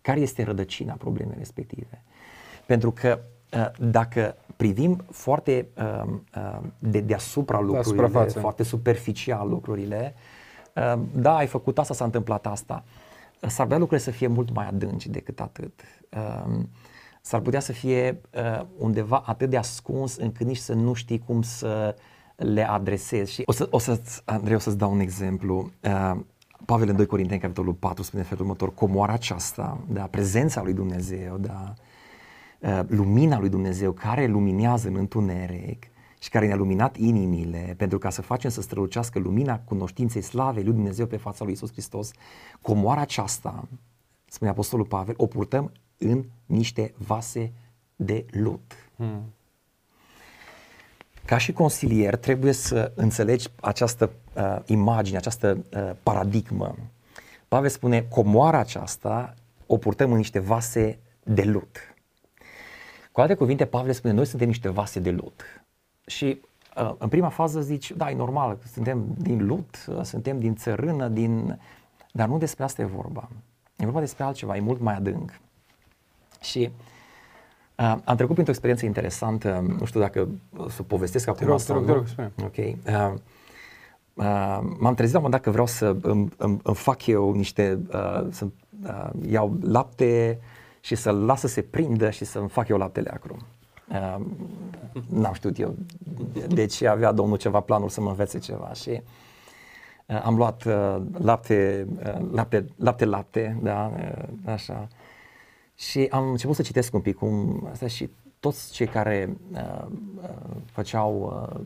[0.00, 2.02] care este rădăcina problemei respective.
[2.66, 3.20] Pentru că
[3.52, 6.02] uh, dacă privim foarte uh,
[6.36, 10.14] uh, de deasupra lucrurile, foarte superficial lucrurile,
[11.12, 12.84] da, ai făcut asta, s-a întâmplat asta,
[13.40, 15.80] s-ar putea lucrurile să fie mult mai adânci decât atât
[17.22, 21.42] s-ar putea să fie uh, undeva atât de ascuns încât nici să nu știi cum
[21.42, 21.96] să
[22.36, 23.32] le adresezi.
[23.32, 25.70] Și o, să, o să, Andrei, o să-ți dau un exemplu.
[25.80, 26.20] Uh,
[26.66, 31.36] Pavel în 2 Corinteni, capitolul 4, spune felul următor, comoara aceasta, da, prezența lui Dumnezeu,
[31.38, 31.74] da,
[32.60, 35.86] uh, lumina lui Dumnezeu care luminează în întuneric
[36.18, 40.72] și care ne-a luminat inimile pentru ca să facem să strălucească lumina cunoștinței slavei lui
[40.72, 42.10] Dumnezeu pe fața lui Isus Hristos,
[42.60, 43.68] comoara aceasta,
[44.24, 47.52] spune Apostolul Pavel, o purtăm în niște vase
[47.96, 48.72] de lut.
[48.96, 49.32] Hmm.
[51.24, 56.76] Ca și consilier trebuie să înțelegi această uh, imagine, această uh, paradigmă.
[57.48, 59.34] Pavel spune, comoara aceasta
[59.66, 61.94] o purtăm în niște vase de lut.
[63.12, 65.64] Cu alte cuvinte, Pavel spune, noi suntem niște vase de lut.
[66.06, 66.40] Și
[66.76, 71.08] uh, în prima fază zici, da, e normal, suntem din lut, uh, suntem din țărână,
[71.08, 71.60] din...
[72.12, 73.28] dar nu despre asta e vorba.
[73.76, 75.40] E vorba despre altceva, e mult mai adânc.
[76.42, 76.70] Și
[77.76, 80.28] uh, am trecut printr-o experiență interesantă, nu știu dacă
[80.68, 81.72] să povestesc acum rog, asta.
[81.74, 82.56] Te rog, te rog, Ok.
[82.56, 83.14] Uh,
[84.14, 87.32] uh, m-am trezit la un moment dat că vreau să îmi, îmi, îmi fac eu
[87.32, 88.46] niște, uh, să
[88.86, 90.40] uh, iau lapte
[90.80, 93.36] și să-l las să se prindă și să-mi fac eu laptele acru.
[93.88, 94.24] Uh,
[95.08, 95.74] n-am știut eu
[96.48, 99.02] de ce avea domnul ceva planuri să mă învețe ceva și
[100.06, 104.88] uh, am luat uh, lapte, uh, lapte, lapte, lapte, da, uh, așa,
[105.74, 108.10] și am început să citesc un pic cum asta și
[108.40, 109.86] toți cei care uh,
[110.22, 110.28] uh,
[110.64, 111.60] făceau, uh,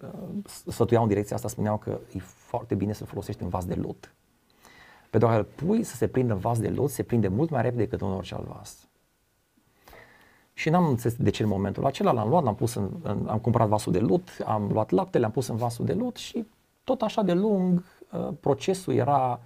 [0.00, 0.28] uh,
[0.66, 4.14] sfătuiau în direcția asta spuneau că e foarte bine să folosești un vas de lut.
[5.10, 7.82] Pentru că pui să se prindă în vas de lut, se prinde mult mai repede
[7.82, 8.88] decât în orice alt vas.
[10.52, 13.38] Și n-am înțeles de ce în momentul acela l-am luat, l-am pus în, în, am
[13.38, 16.46] cumpărat vasul de lut, am luat lapte, l-am pus în vasul de lut și
[16.84, 19.40] tot așa de lung uh, procesul era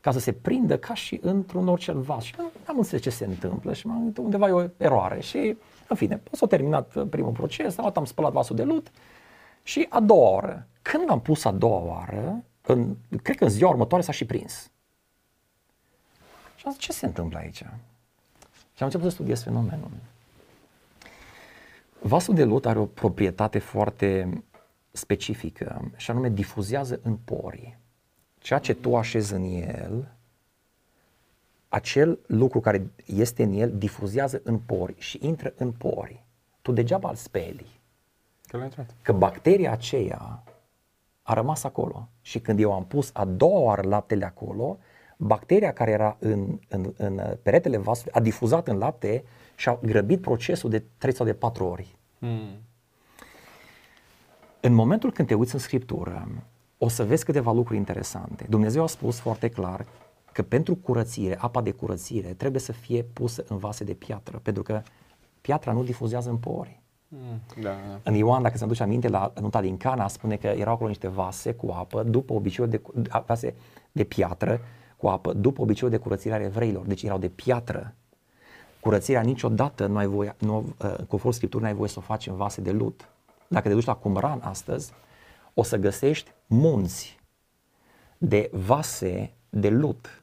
[0.00, 2.22] ca să se prindă ca și într-un orice vas.
[2.22, 2.34] Și
[2.64, 5.20] am înțeles ce se întâmplă și m-am undeva e o eroare.
[5.20, 5.56] Și,
[5.88, 8.90] în fine, s-a terminat primul proces, am, am spălat vasul de lut
[9.62, 13.70] și a doua oară, când l-am pus a doua oară, în, cred că în ziua
[13.70, 14.70] următoare s-a și prins.
[16.56, 17.56] Și am zis, ce se întâmplă aici?
[18.74, 19.90] Și am început să studiez fenomenul.
[22.00, 24.42] Vasul de lut are o proprietate foarte
[24.90, 27.78] specifică și anume difuzează în pori.
[28.40, 30.14] Ceea ce tu așezi în el,
[31.68, 36.24] acel lucru care este în el difuzează în pori și intră în pori.
[36.62, 37.80] Tu degeaba îl speli.
[38.46, 38.94] Că l-a intrat.
[39.02, 40.42] Că bacteria aceea
[41.22, 42.08] a rămas acolo.
[42.20, 44.78] Și când eu am pus a doua oară laptele acolo,
[45.16, 49.24] bacteria care era în, în, în peretele vasului a difuzat în lapte
[49.54, 51.96] și a grăbit procesul de 3 sau de 4 ori.
[52.18, 52.58] Mm.
[54.60, 56.28] În momentul când te uiți în Scriptură,
[56.82, 58.46] o să vezi câteva lucruri interesante.
[58.48, 59.86] Dumnezeu a spus foarte clar
[60.32, 64.62] că pentru curățire, apa de curățire, trebuie să fie pusă în vase de piatră, pentru
[64.62, 64.82] că
[65.40, 66.80] piatra nu difuzează în pori.
[67.08, 67.62] Mm.
[67.62, 68.00] Da, da.
[68.02, 71.08] În Ioan, dacă se aduce aminte, la nota din Cana, spune că erau acolo niște
[71.08, 72.82] vase cu apă, după obiceiul de,
[73.26, 73.54] vase
[73.92, 74.60] de piatră
[74.96, 77.94] cu apă, după obiceiul de curățire a evreilor, deci erau de piatră.
[78.80, 82.26] Curățirea niciodată nu ai voie, nu, uh, conform Scripturii, nu ai voie să o faci
[82.26, 83.08] în vase de lut.
[83.48, 84.92] Dacă te duci la Cumran astăzi,
[85.54, 87.18] o să găsești munți
[88.18, 90.22] de vase de lut.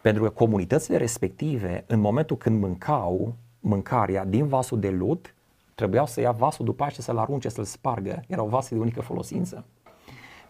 [0.00, 5.34] Pentru că comunitățile respective, în momentul când mâncau mâncarea din vasul de lut,
[5.74, 8.22] trebuiau să ia vasul după aceea să-l arunce, să-l spargă.
[8.26, 9.64] Erau vase de unică folosință.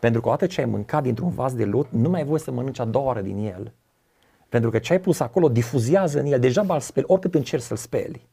[0.01, 2.51] Pentru că odată ce ai mâncat dintr-un vas de lut, nu mai ai voie să
[2.51, 3.73] mănânci a doua oară din el.
[4.49, 7.77] Pentru că ce ai pus acolo difuzează în el, deja îl speli, oricât încerci să-l
[7.77, 8.29] speli.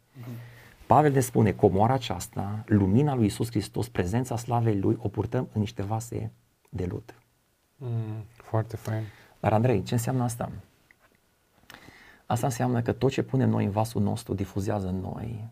[0.87, 5.59] Pavel ne spune, comoara aceasta, lumina lui Isus Hristos, prezența slavei lui, o purtăm în
[5.59, 6.31] niște vase
[6.69, 7.15] de lut.
[7.75, 8.25] Mm.
[8.35, 9.03] Foarte fain.
[9.39, 10.51] Dar Andrei, ce înseamnă asta?
[12.25, 15.47] Asta înseamnă că tot ce punem noi în vasul nostru difuzează în noi.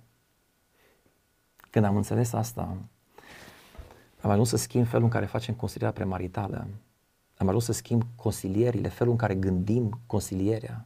[1.70, 2.78] Când am înțeles asta,
[4.22, 6.68] am ajuns să schimb felul în care facem consilierea premaritală.
[7.38, 10.86] Am ajuns să schimb consilierile, felul în care gândim consilierea.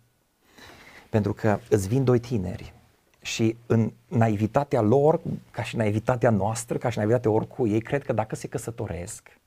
[1.10, 2.74] Pentru că îți vin doi tineri
[3.28, 5.20] și în naivitatea lor,
[5.52, 9.40] ca și naivitatea noastră, ca și naivitatea oricui, ei cred că dacă se căsătoresc,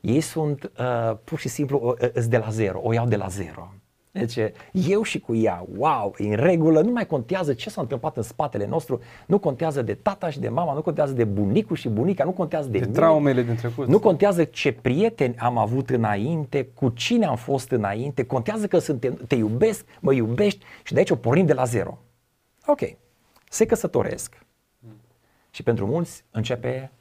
[0.00, 3.26] ei sunt uh, pur și simplu uh, uh de la zero, o iau de la
[3.26, 3.72] zero.
[4.10, 4.38] Deci
[4.72, 8.66] eu și cu ea, wow, în regulă, nu mai contează ce s-a întâmplat în spatele
[8.66, 12.30] nostru, nu contează de tata și de mama, nu contează de bunicul și bunica, nu
[12.30, 13.86] contează de, de mine, traumele din trecut.
[13.86, 19.18] Nu contează ce prieteni am avut înainte, cu cine am fost înainte, contează că suntem,
[19.28, 21.98] te iubesc, mă iubești și de aici o pornim de la zero.
[22.66, 22.80] Ok,
[23.50, 24.46] se căsătoresc
[25.50, 26.92] și pentru mulți începe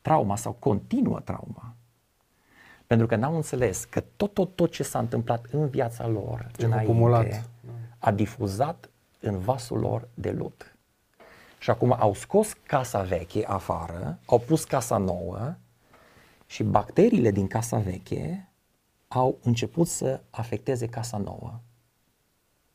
[0.00, 1.74] trauma sau continuă trauma.
[2.86, 6.64] Pentru că n-au înțeles că tot, tot, tot ce s-a întâmplat în viața lor ce
[6.64, 7.50] înainte acumulat.
[7.98, 10.76] a difuzat în vasul lor de lut.
[11.58, 15.54] Și acum au scos casa veche afară, au pus casa nouă
[16.46, 18.52] și bacteriile din casa veche
[19.08, 21.60] au început să afecteze casa nouă.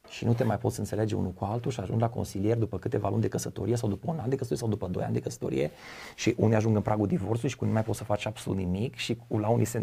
[0.10, 3.10] Și nu te mai poți înțelege unul cu altul și ajungi la consilier după câteva
[3.10, 5.72] luni de căsătorie sau după un an de căsătorie sau după doi ani de căsătorie
[6.16, 8.60] și unii ajung în pragul divorțului și cu unii nu mai poți să faci absolut
[8.60, 9.82] nimic și la unii se...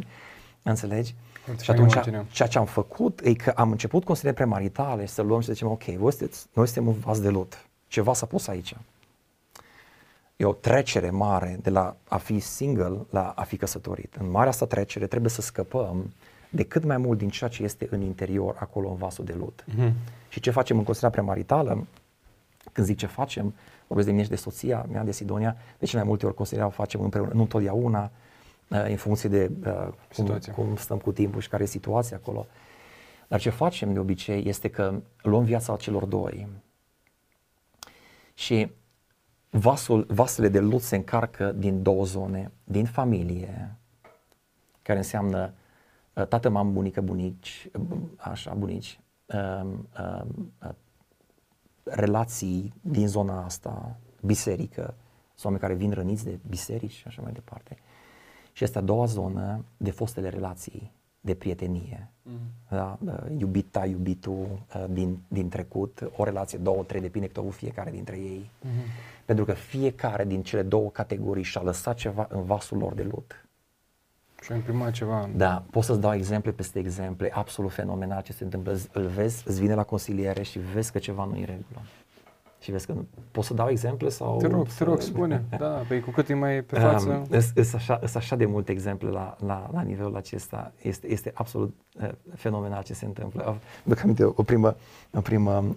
[0.62, 1.14] Înțelegi?
[1.60, 1.92] și atunci
[2.30, 5.68] ceea ce am făcut e că am început consiliere premaritale să luăm și să zicem
[5.68, 7.66] ok, voi sunteți, noi suntem un vas de lut.
[7.88, 8.76] Ceva s-a pus aici.
[10.36, 14.14] E o trecere mare de la a fi single la a fi căsătorit.
[14.14, 16.12] În marea asta trecere trebuie să scăpăm
[16.54, 19.64] de cât mai mult din ceea ce este în interior, acolo în vasul de lut.
[19.68, 19.92] Mm-hmm.
[20.28, 21.86] Și ce facem în consilierea premaritală,
[22.72, 23.54] când zic ce facem,
[23.86, 26.70] vorbesc de mine și de soția mea, de Sidonia, de ce mai multe ori consilierea
[26.70, 28.10] o facem împreună, nu întotdeauna,
[28.68, 32.46] uh, în funcție de uh, cum, cum stăm cu timpul și care e situația acolo.
[33.28, 36.48] Dar ce facem de obicei este că luăm viața celor doi
[38.34, 38.70] și
[39.50, 43.76] vasul, vasele de lut se încarcă din două zone, din familie,
[44.82, 45.62] care înseamnă Uh,
[46.14, 50.74] tată, mamă, bunică, bunici, uh, așa, bunici, um, um, uh,
[51.84, 54.94] relații din zona asta, biserică,
[55.34, 57.76] sunt oameni care vin răniți de biserici și așa mai departe.
[58.52, 62.10] Și este a doua zonă de fostele relații, de prietenie.
[62.22, 62.38] Mm.
[62.68, 62.98] Da?
[63.38, 68.50] Iubita, iubitul din, din trecut, o relație, două, trei, depinde cât avut fiecare dintre ei.
[68.64, 69.24] Mm-hmm.
[69.24, 73.48] Pentru că fiecare din cele două categorii și-a lăsat ceva în vasul lor de lut.
[74.44, 75.30] Și a imprimat ceva.
[75.34, 78.78] Da, pot să-ți dau exemple peste exemple, absolut fenomenal ce se întâmplă.
[78.92, 81.82] Îl vezi, îți vine la consiliere și vezi că ceva nu e în regulă.
[82.64, 82.94] Și vezi că
[83.30, 84.36] pot să dau exemple sau...
[84.36, 85.44] Te rog, te rog, spune.
[85.58, 87.26] Da, pe cu cât e mai pe față...
[87.30, 90.72] Um, sunt așa, așa de multe exemple la, la, la nivelul acesta.
[90.82, 93.58] Este, este absolut uh, fenomenal ce se întâmplă.
[93.82, 94.76] Duc aminte o primă...
[95.14, 95.74] O primă um,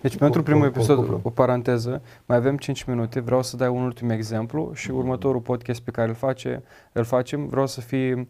[0.00, 3.56] deci o, pentru primul o, episod, o, o paranteză, mai avem 5 minute, vreau să
[3.56, 4.94] dai un ultim exemplu și mm-hmm.
[4.94, 6.62] următorul podcast pe care îl, face,
[6.92, 8.28] îl facem, vreau să fie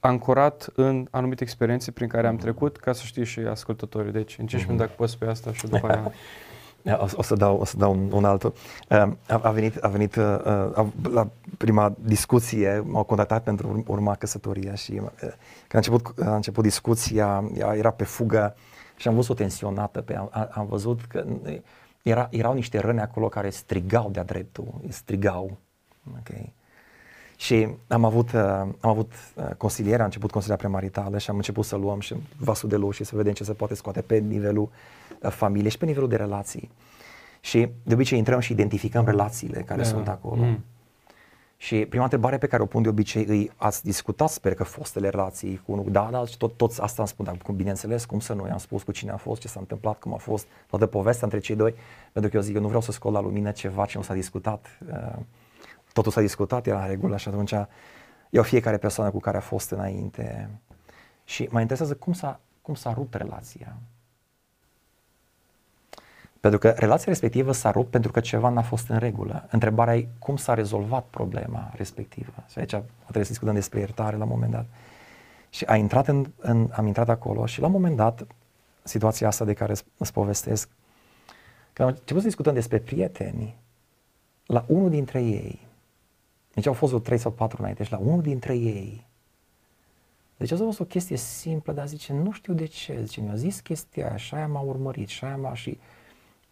[0.00, 4.12] ancorat în anumite experiențe prin care am trecut, ca să știe și ascultătorii.
[4.12, 6.12] Deci, în 15 minute, dacă poți pe asta și după aia...
[6.92, 8.52] O, o, să dau, o să dau un, un altul.
[8.90, 11.28] Uh, a, a venit, a venit uh, a, la
[11.58, 15.10] prima discuție, m-au contactat pentru urma căsătoria și uh,
[15.68, 18.56] când a început, a început discuția, era pe fugă
[18.96, 21.24] și am văzut o tensionată, pe, am, am văzut că
[22.02, 25.56] era, erau niște răni acolo care strigau de-a dreptul, strigau.
[26.20, 26.54] Okay.
[27.36, 31.64] Și am avut, uh, am avut uh, consiliere, am început consilierea premaritală și am început
[31.64, 34.68] să luăm și vasul de și să vedem ce se poate scoate pe nivelul uh,
[35.20, 36.70] familiei și pe nivelul de relații.
[37.40, 39.88] Și de obicei intrăm și identificăm relațiile care da.
[39.88, 40.42] sunt acolo.
[40.42, 40.64] Mm.
[41.56, 45.08] Și prima întrebare pe care o pun de obicei îi, ați discutat, sper că fostele
[45.08, 48.20] relații cu unul, da, da, și tot, toți asta am spus, dar cum, bineînțeles, cum
[48.20, 50.86] să nu, i-am spus cu cine a fost, ce s-a întâmplat, cum a fost, toată
[50.86, 51.74] povestea între cei doi,
[52.12, 54.14] pentru că eu zic, eu nu vreau să scot la lumină ceva ce nu s-a
[54.14, 54.78] discutat.
[54.90, 55.18] Uh,
[55.92, 57.52] totul s-a discutat, era în regulă și atunci
[58.30, 60.50] iau fiecare persoană cu care a fost înainte
[61.24, 63.76] și mă interesează cum s-a, cum s-a rupt relația.
[66.48, 69.46] Pentru că relația respectivă s-a rupt pentru că ceva n-a fost în regulă.
[69.50, 72.32] Întrebarea e cum s-a rezolvat problema respectivă.
[72.48, 72.68] Și aici
[73.02, 74.66] trebuie să discutăm despre iertare la un moment dat.
[75.50, 78.26] Și a intrat în, în, am intrat acolo și la un moment dat,
[78.82, 80.68] situația asta de care îți povestesc,
[81.72, 83.56] când am început să discutăm despre prieteni,
[84.46, 85.66] la unul dintre ei,
[86.54, 89.06] deci au fost vreo 3 sau 4 înainte și la unul dintre ei,
[90.36, 93.60] deci a fost o chestie simplă, dar zice, nu știu de ce, zice, mi-a zis
[93.60, 95.78] chestia aia și aia m-a urmărit și aia m-a și...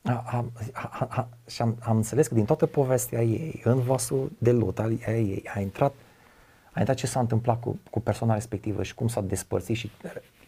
[0.06, 4.32] A, a, a, a, și am, am înțeles că din toată povestea ei, în vasul
[4.38, 5.94] de lut al ei, a intrat,
[6.72, 9.90] a intrat ce s-a întâmplat cu, cu persoana respectivă și cum s-a despărțit și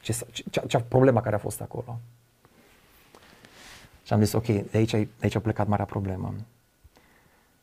[0.01, 1.99] ce, ce, ce, ce problema care a fost acolo.
[4.03, 6.35] Și am zis, ok, de aici, de aici a plecat marea problemă.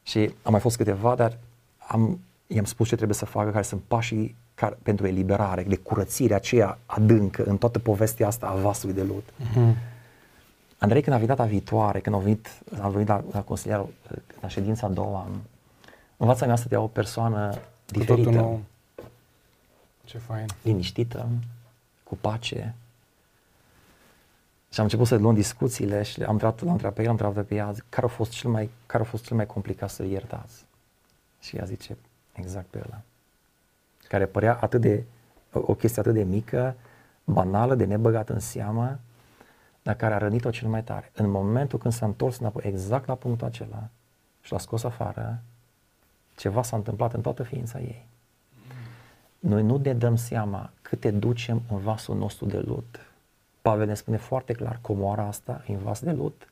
[0.03, 1.37] Și am mai fost câteva, dar
[1.77, 6.33] am, i-am spus ce trebuie să facă, care sunt pașii care, pentru eliberare, de curățire
[6.33, 9.29] aceea adâncă în toată povestea asta a vasului de lut.
[9.29, 9.92] Mm-hmm.
[10.83, 12.47] Andrei, când a venit data viitoare, când a venit,
[12.81, 13.85] a venit la, la consilier,
[14.41, 15.27] la ședința a doua,
[16.17, 18.29] în fața mea stătea o persoană diferită.
[18.29, 18.61] Cu nou.
[20.03, 20.45] Ce fain.
[20.61, 21.27] Liniștită,
[22.03, 22.75] cu pace.
[24.69, 27.45] Și am început să luăm discuțiile și am întrebat, l-am întrebat pe el, am întrebat
[27.45, 30.65] pe ea, care a fost cel mai, care a fost cel mai complicat să iertați?
[31.39, 31.97] Și ea zice
[32.33, 33.01] exact pe ăla.
[34.07, 35.03] Care părea atât de,
[35.51, 36.75] o chestie atât de mică,
[37.23, 38.99] banală, de nebăgat în seamă,
[39.83, 41.11] dar care a rănit-o cel mai tare.
[41.15, 43.89] În momentul când s-a întors înapoi, exact la punctul acela,
[44.41, 45.41] și l-a scos afară,
[46.35, 48.05] ceva s-a întâmplat în toată ființa ei.
[49.39, 52.99] Noi nu ne dăm seama câte ducem în vasul nostru de lut.
[53.61, 56.47] Pavel ne spune foarte clar, comoara asta în vas de lut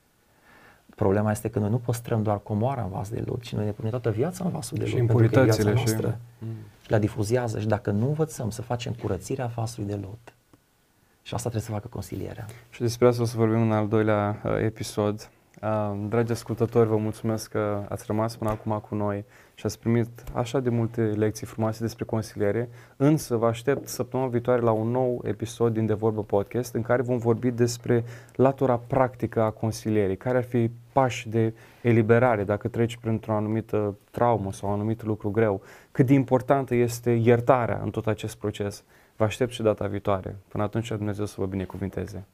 [0.95, 3.71] Problema este că noi nu păstrăm doar comoara în vas de lut, ci noi ne
[3.71, 4.93] punem toată viața în vasul de lut.
[4.93, 5.75] Și impuritățile și...
[5.75, 6.47] Noastră, mm.
[6.81, 7.59] și la difuzează.
[7.59, 10.33] Și dacă nu învățăm să facem curățirea vasului de lut,
[11.21, 12.45] și asta trebuie să facă consilierea.
[12.69, 15.29] Și despre asta o să vorbim în al doilea uh, episod.
[15.61, 20.09] Uh, dragi ascultători, vă mulțumesc că ați rămas până acum cu noi și ați primit
[20.33, 25.21] așa de multe lecții frumoase despre consiliere, însă vă aștept săptămâna viitoare la un nou
[25.25, 28.03] episod din De Vorbă Podcast în care vom vorbi despre
[28.35, 34.51] latura practică a consilierii, care ar fi pași de eliberare dacă treci printr-o anumită traumă
[34.51, 35.61] sau un anumit lucru greu,
[35.91, 38.83] cât de importantă este iertarea în tot acest proces.
[39.21, 40.35] Vă aștept și data viitoare.
[40.47, 42.25] Până atunci Dumnezeu să vă binecuvinteze.